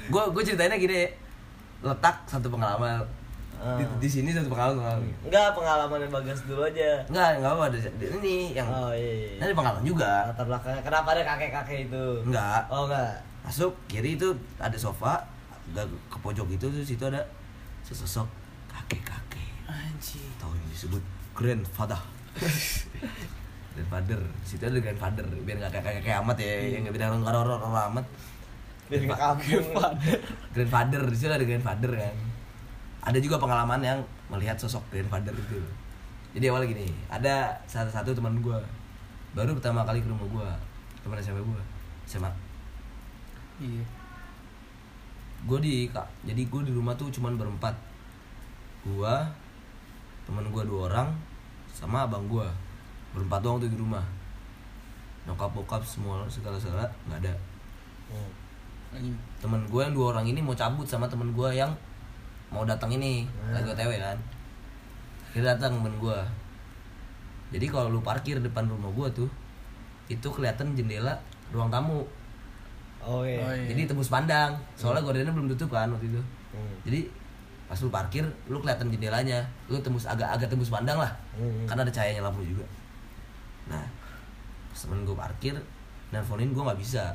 gue 0.07 0.22
gue 0.31 0.42
ceritainnya 0.46 0.79
gini. 0.79 1.11
Letak 1.83 2.22
satu 2.31 2.46
pengalaman 2.46 3.03
Ah. 3.57 3.75
di, 3.75 3.85
di 3.99 4.09
sini 4.09 4.31
satu 4.31 4.47
pengalaman 4.47 5.01
Enggak 5.25 5.51
pengalaman 5.53 5.99
yang 5.99 6.12
bagas 6.12 6.45
dulu 6.45 6.62
aja. 6.62 7.01
enggak 7.09 7.40
enggak 7.40 7.53
apa 7.53 7.64
ada 7.66 7.79
ini 7.99 8.37
yang 8.53 8.69
Oh 8.69 8.92
iya. 8.92 9.35
ini 9.35 9.42
ada 9.42 9.55
pengalaman 9.55 9.83
juga. 9.83 10.12
Latar 10.29 10.45
belakangnya. 10.45 10.83
Kenapa 10.83 11.09
ada 11.12 11.23
kakek-kakek 11.25 11.79
itu? 11.87 12.05
enggak 12.23 12.61
Oh 12.69 12.85
enggak. 12.85 13.16
masuk 13.42 13.73
kiri 13.87 14.14
itu 14.14 14.29
ada 14.57 14.75
sofa 14.75 15.25
agak 15.66 15.87
ke 16.07 16.19
pojok 16.21 16.47
itu 16.51 16.66
terus 16.66 16.87
itu 16.88 17.05
ada 17.05 17.23
sesosok 17.83 18.29
kakek 18.69 19.03
kakek 19.03 19.49
anjing. 19.66 20.31
Tahu 20.37 20.53
yang 20.53 20.69
disebut 20.69 21.03
grandfather. 21.33 21.99
Grandfather. 23.77 24.21
Situ 24.40 24.62
ada 24.62 24.79
grandfather. 24.79 25.25
Biar 25.45 25.57
nggak 25.59 25.73
kayak 25.75 26.01
kayak 26.01 26.19
amat 26.25 26.37
ya. 26.40 26.55
Yang 26.73 26.81
nggak 26.88 26.95
bilang 26.97 27.21
orang 27.21 27.42
orang 27.45 27.61
orang 27.61 27.85
amat. 27.92 28.05
Biar 28.88 29.01
nggak 29.05 29.21
kampung. 29.21 29.66
grandfather. 30.55 31.01
Di 31.07 31.16
situ 31.16 31.29
ada 31.29 31.45
grandfather 31.45 31.92
kan 31.92 32.16
ada 33.07 33.19
juga 33.23 33.38
pengalaman 33.38 33.79
yang 33.79 34.03
melihat 34.27 34.59
sosok 34.59 34.83
grandfather 34.90 35.31
itu. 35.31 35.62
Jadi 36.35 36.51
awalnya 36.51 36.75
gini 36.75 36.90
ada 37.07 37.55
salah 37.71 37.88
satu 37.88 38.11
teman 38.11 38.42
gue 38.42 38.59
baru 39.33 39.55
pertama 39.55 39.87
kali 39.87 40.03
ke 40.03 40.11
rumah 40.11 40.27
gue 40.27 40.49
teman 41.07 41.23
SMA 41.23 41.38
gue 41.38 41.62
SMA 42.05 42.29
iya. 43.62 43.85
Gue 45.47 45.59
di 45.62 45.87
kak 45.87 46.05
jadi 46.27 46.42
gue 46.42 46.61
di 46.66 46.73
rumah 46.75 46.99
tuh 46.99 47.09
cuman 47.14 47.38
berempat. 47.38 47.73
Gue 48.83 49.14
teman 50.27 50.42
gue 50.51 50.62
dua 50.66 50.90
orang 50.90 51.09
sama 51.71 52.03
abang 52.11 52.27
gue 52.27 52.47
berempat 53.14 53.40
doang 53.40 53.62
tuh 53.62 53.71
di 53.71 53.79
rumah. 53.79 54.03
Nyokap 55.31 55.55
bokap 55.55 55.87
semua 55.87 56.27
segala 56.27 56.59
segala 56.59 56.90
nggak 57.07 57.23
ada. 57.23 57.35
Anjing. 58.90 59.14
Temen 59.38 59.62
gue 59.71 59.81
yang 59.81 59.95
dua 59.95 60.12
orang 60.12 60.27
ini 60.27 60.42
mau 60.42 60.59
cabut 60.59 60.85
sama 60.85 61.07
temen 61.07 61.31
gue 61.31 61.49
yang 61.55 61.71
mau 62.57 62.64
datang 62.64 62.88
ini 62.88 63.29
lagi 63.53 63.69
otw 63.69 63.92
kan. 64.01 64.16
Akhirnya 65.29 65.53
datang 65.53 65.77
temen 65.77 65.92
gue 66.01 66.19
jadi 67.53 67.66
kalau 67.71 67.92
lu 67.92 68.01
parkir 68.03 68.40
depan 68.40 68.66
rumah 68.66 68.90
gue 68.90 69.25
tuh 69.25 69.29
itu 70.09 70.25
kelihatan 70.25 70.73
jendela 70.73 71.12
ruang 71.53 71.69
tamu. 71.69 72.03
Oh 73.05 73.23
iya. 73.23 73.38
Oh, 73.45 73.53
iya. 73.53 73.69
jadi 73.71 73.92
tembus 73.92 74.09
pandang. 74.09 74.57
Soalnya 74.75 75.05
gordennya 75.05 75.31
belum 75.31 75.53
tutup 75.53 75.77
kan 75.77 75.92
waktu 75.92 76.09
itu. 76.09 76.23
Hmm. 76.57 76.77
jadi 76.88 77.05
pas 77.66 77.77
lu 77.83 77.90
parkir 77.92 78.25
lu 78.49 78.59
kelihatan 78.59 78.88
jendelanya. 78.88 79.45
Lu 79.69 79.77
tembus 79.85 80.09
agak 80.09 80.27
agak 80.33 80.49
tembus 80.49 80.73
pandang 80.73 80.97
lah. 80.97 81.12
Hmm. 81.37 81.69
karena 81.69 81.85
ada 81.85 81.92
cahayanya 81.92 82.25
lampu 82.25 82.42
juga. 82.42 82.64
Nah 83.69 83.85
pas 84.73 84.79
temen 84.81 85.05
gue 85.05 85.16
parkir 85.16 85.55
nelfonin 86.11 86.51
gue 86.51 86.62
nggak 86.64 86.81
bisa. 86.81 87.12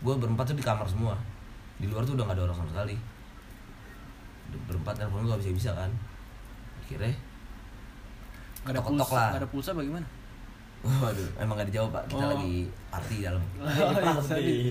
Gue 0.00 0.14
berempat 0.16 0.54
tuh 0.54 0.56
di 0.56 0.64
kamar 0.64 0.86
semua. 0.86 1.18
Di 1.82 1.90
luar 1.90 2.06
tuh 2.06 2.14
udah 2.16 2.24
nggak 2.24 2.38
ada 2.38 2.44
orang 2.48 2.56
sama 2.62 2.70
sekali 2.70 2.96
berempat 4.66 4.94
gue 4.98 5.20
gak 5.24 5.40
bisa 5.40 5.52
bisa 5.52 5.70
kan? 5.72 5.90
Akhirnya 6.80 7.12
Gak 8.64 8.72
ada 8.72 8.80
Ketok-ketok 8.80 9.04
pulsa, 9.04 9.16
lah. 9.20 9.28
gak 9.30 9.40
ada 9.40 9.50
pulsa 9.50 9.70
bagaimana? 9.72 10.06
waduh 10.84 11.28
emang 11.40 11.56
gak 11.56 11.68
dijawab 11.68 11.90
pak. 11.92 12.02
Kita 12.12 12.20
Oh. 12.20 12.30
lagi 12.36 12.54
party 12.92 13.16
dalam. 13.20 13.40
Party. 14.20 14.68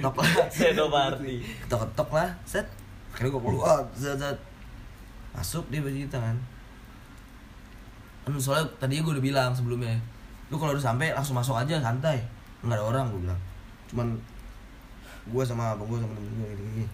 ketok 0.00 0.14
lah. 0.16 0.28
Shadow 0.56 0.88
party. 0.88 1.34
ketok 1.60 1.80
ketok 1.84 2.10
lah 2.12 2.28
set. 2.42 2.64
Akhirnya 3.12 3.30
gue 3.32 3.42
keluar 3.44 3.80
set 3.92 4.16
set. 4.16 4.38
Masuk 5.32 5.64
dia 5.68 5.84
baju 5.84 5.92
kita 5.92 6.16
kan? 6.16 6.36
Kan 8.24 8.32
soalnya 8.40 8.64
tadinya 8.76 9.04
gue 9.04 9.12
udah 9.20 9.24
bilang 9.24 9.50
sebelumnya 9.52 9.92
lu 10.46 10.56
kalau 10.56 10.72
udah 10.72 10.80
sampai 10.80 11.12
langsung 11.12 11.36
masuk 11.36 11.52
aja 11.52 11.76
santai. 11.80 12.16
Nggak 12.64 12.80
ada 12.80 12.84
orang 12.86 13.04
gue 13.12 13.20
bilang. 13.22 13.40
Cuman 13.92 14.08
gue 15.26 15.42
sama 15.42 15.72
abang 15.72 15.84
gue 15.84 15.98
sama 15.98 16.12
temen 16.12 16.32
gue 16.32 16.48
gini 16.54 16.70
gini 16.80 16.86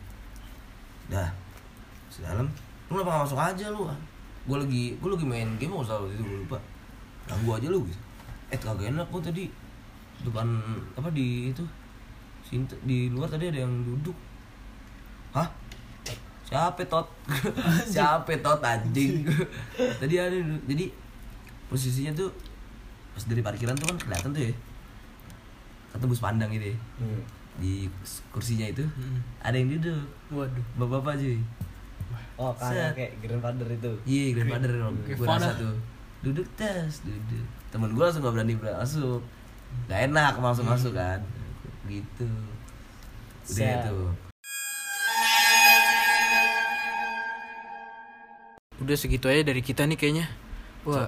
dah 1.07 1.29
sedalam. 2.13 2.45
Lu 2.87 3.01
kenapa 3.01 3.11
gak 3.17 3.23
masuk 3.25 3.41
aja 3.41 3.67
lu? 3.73 3.89
Gue 4.45 4.57
lagi 4.61 4.85
gue 5.01 5.09
lagi 5.09 5.25
main 5.25 5.49
game 5.57 5.73
nggak 5.73 5.87
usah 5.87 5.97
waktu 5.97 6.13
itu 6.13 6.23
gue 6.23 6.39
lupa. 6.45 6.59
Ganggu 7.25 7.51
aja 7.57 7.69
lu 7.71 7.81
gitu 7.89 8.01
eh 8.53 8.59
kagak 8.61 8.93
enak 8.93 9.09
gue 9.09 9.23
tadi. 9.25 9.45
Depan 10.21 10.45
apa 10.93 11.09
di 11.09 11.49
itu? 11.49 11.65
Sini 12.45 12.69
di 12.85 13.09
luar 13.09 13.27
tadi 13.27 13.49
ada 13.49 13.65
yang 13.65 13.73
duduk. 13.83 14.13
Hah? 15.33 15.49
Siapa 16.45 16.85
tot? 16.85 17.09
Siapa 17.97 18.29
tot 18.45 18.61
anjing? 18.61 19.25
Tadi 20.05 20.15
ada 20.21 20.37
jadi 20.69 20.85
posisinya 21.73 22.13
tuh 22.13 22.29
pas 23.17 23.25
dari 23.25 23.41
parkiran 23.41 23.73
tuh 23.73 23.89
kan 23.89 23.97
kelihatan 23.97 24.37
tuh 24.37 24.43
ya. 24.45 24.55
Ketembus 25.97 26.21
pandang 26.21 26.53
gitu 26.53 26.69
ya. 26.69 26.77
Hmm. 27.01 27.23
di 27.53 27.85
kursinya 28.29 28.65
itu 28.65 28.81
Hmm. 28.85 29.21
ada 29.41 29.57
yang 29.57 29.73
duduk. 29.73 30.05
Waduh. 30.29 30.65
Bapak-bapak 30.77 31.25
cuy 31.25 31.41
Oh 32.41 32.53
Set. 32.57 32.97
kakek 32.97 33.11
grandfather 33.21 33.69
itu. 33.69 33.93
iya 34.09 34.25
grandfather 34.33 34.71
gue 34.73 34.89
Grandfather. 35.05 35.53
rasa 35.53 35.61
tuh. 35.61 35.77
Duduk 36.23 36.47
tes 36.57 36.93
duduk. 37.03 37.47
Temen 37.69 37.93
gue 37.93 38.03
langsung 38.03 38.23
gak 38.23 38.35
berani 38.35 38.55
masuk. 38.57 39.21
Gak 39.89 40.01
enak 40.09 40.33
langsung 40.39 40.67
masuk 40.67 40.93
kan. 40.95 41.21
Gitu. 41.85 42.29
Udah 43.43 43.53
Set. 43.53 43.85
itu 43.85 43.99
Udah 48.83 48.97
segitu 48.99 49.27
aja 49.31 49.43
dari 49.47 49.63
kita 49.63 49.87
nih 49.87 49.99
kayaknya. 49.99 50.27
Wah. 50.83 51.07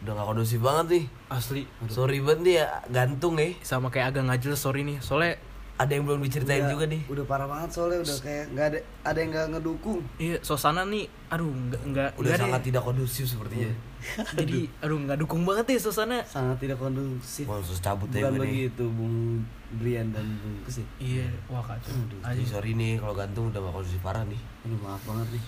Udah 0.00 0.12
gak 0.16 0.26
kondusif 0.32 0.60
banget 0.62 0.86
nih. 0.88 1.04
Asli. 1.28 1.62
Sorry 1.92 2.22
banget 2.24 2.40
nih 2.40 2.54
ya 2.62 2.66
gantung 2.88 3.36
ya 3.36 3.52
Sama 3.60 3.92
kayak 3.92 4.16
agak 4.16 4.24
ngajel 4.32 4.54
sorry 4.56 4.80
nih. 4.86 4.96
Soalnya 5.04 5.36
ada 5.80 5.90
yang 5.90 6.04
belum 6.04 6.20
diceritain 6.20 6.60
Udah- 6.60 6.70
juga 6.70 6.84
nih 6.86 7.02
Udah 7.06 7.24
parah 7.24 7.46
banget 7.46 7.70
soalnya 7.70 7.98
udah 8.00 8.16
kayak 8.20 8.44
nggak 8.50 8.66
ada 8.66 8.78
ada 9.02 9.18
yang 9.18 9.30
nggak 9.30 9.46
ngedukung. 9.50 10.00
iya 10.16 10.36
suasana 10.38 10.84
nih 10.84 11.08
Aduh 11.28 11.48
nggak 11.48 11.80
nggak 11.86 12.08
udah 12.14 12.26
nggak 12.26 12.36
sangat 12.38 12.60
deh. 12.60 12.66
tidak 12.66 12.82
kondusif 12.84 13.24
sepertinya 13.26 13.70
Jadi 14.36 14.60
aduh 14.78 14.98
nggak 14.98 15.18
dukung 15.18 15.42
banget 15.42 15.64
nih 15.66 15.78
suasana 15.78 16.20
Sangat 16.22 16.56
tidak 16.58 16.76
kondusif. 16.76 17.44
mau 17.44 17.60
sus 17.60 17.78
cabut 17.78 18.08
ya 18.08 18.28
Bukan 18.28 18.36
nih 18.36 18.68
begitu 18.68 18.84
Bung 18.88 19.16
Brian 19.72 20.08
dan 20.10 20.26
Bung 20.36 20.60
Kesit. 20.62 20.84
Iya 20.96 21.32
wah 21.46 21.62
kacau 21.62 21.96
Jadi 21.96 22.16
Anjing. 22.20 22.44
sorry 22.46 22.72
nih 22.74 22.92
kalau 22.96 23.14
gantung 23.14 23.48
udah 23.48 23.60
gak 23.62 23.74
kondusif 23.74 24.00
parah 24.00 24.22
nih 24.22 24.40
Aduh 24.62 24.78
maaf 24.78 25.00
banget 25.02 25.28
nih. 25.32 25.42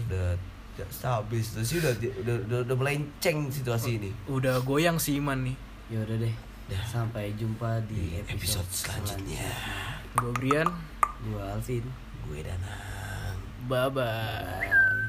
udah 0.00 0.26
tidak 0.72 0.90
stabil 0.90 1.38
terus 1.40 1.66
sih 1.66 1.78
udah, 1.78 1.92
udah 1.94 2.36
udah 2.42 2.58
udah 2.64 2.76
melenceng 2.76 3.46
situasi 3.46 3.90
ini 3.96 4.10
Udah 4.26 4.58
goyang 4.60 4.96
si 4.96 5.16
Iman 5.16 5.44
nih 5.44 5.56
Ya 5.86 6.00
udah 6.00 6.16
deh. 6.18 6.34
Dah. 6.64 6.84
Sampai 6.88 7.36
jumpa 7.36 7.84
di 7.84 8.16
episode 8.16 8.64
episode, 8.64 8.70
selanjutnya 8.72 9.52
Gue 10.16 10.32
Brian 10.32 10.68
Gua 11.28 11.52
Alvin. 11.52 11.84
gue 12.24 12.40
danang 12.40 13.36
Bye 13.68 13.92
bye 13.92 15.03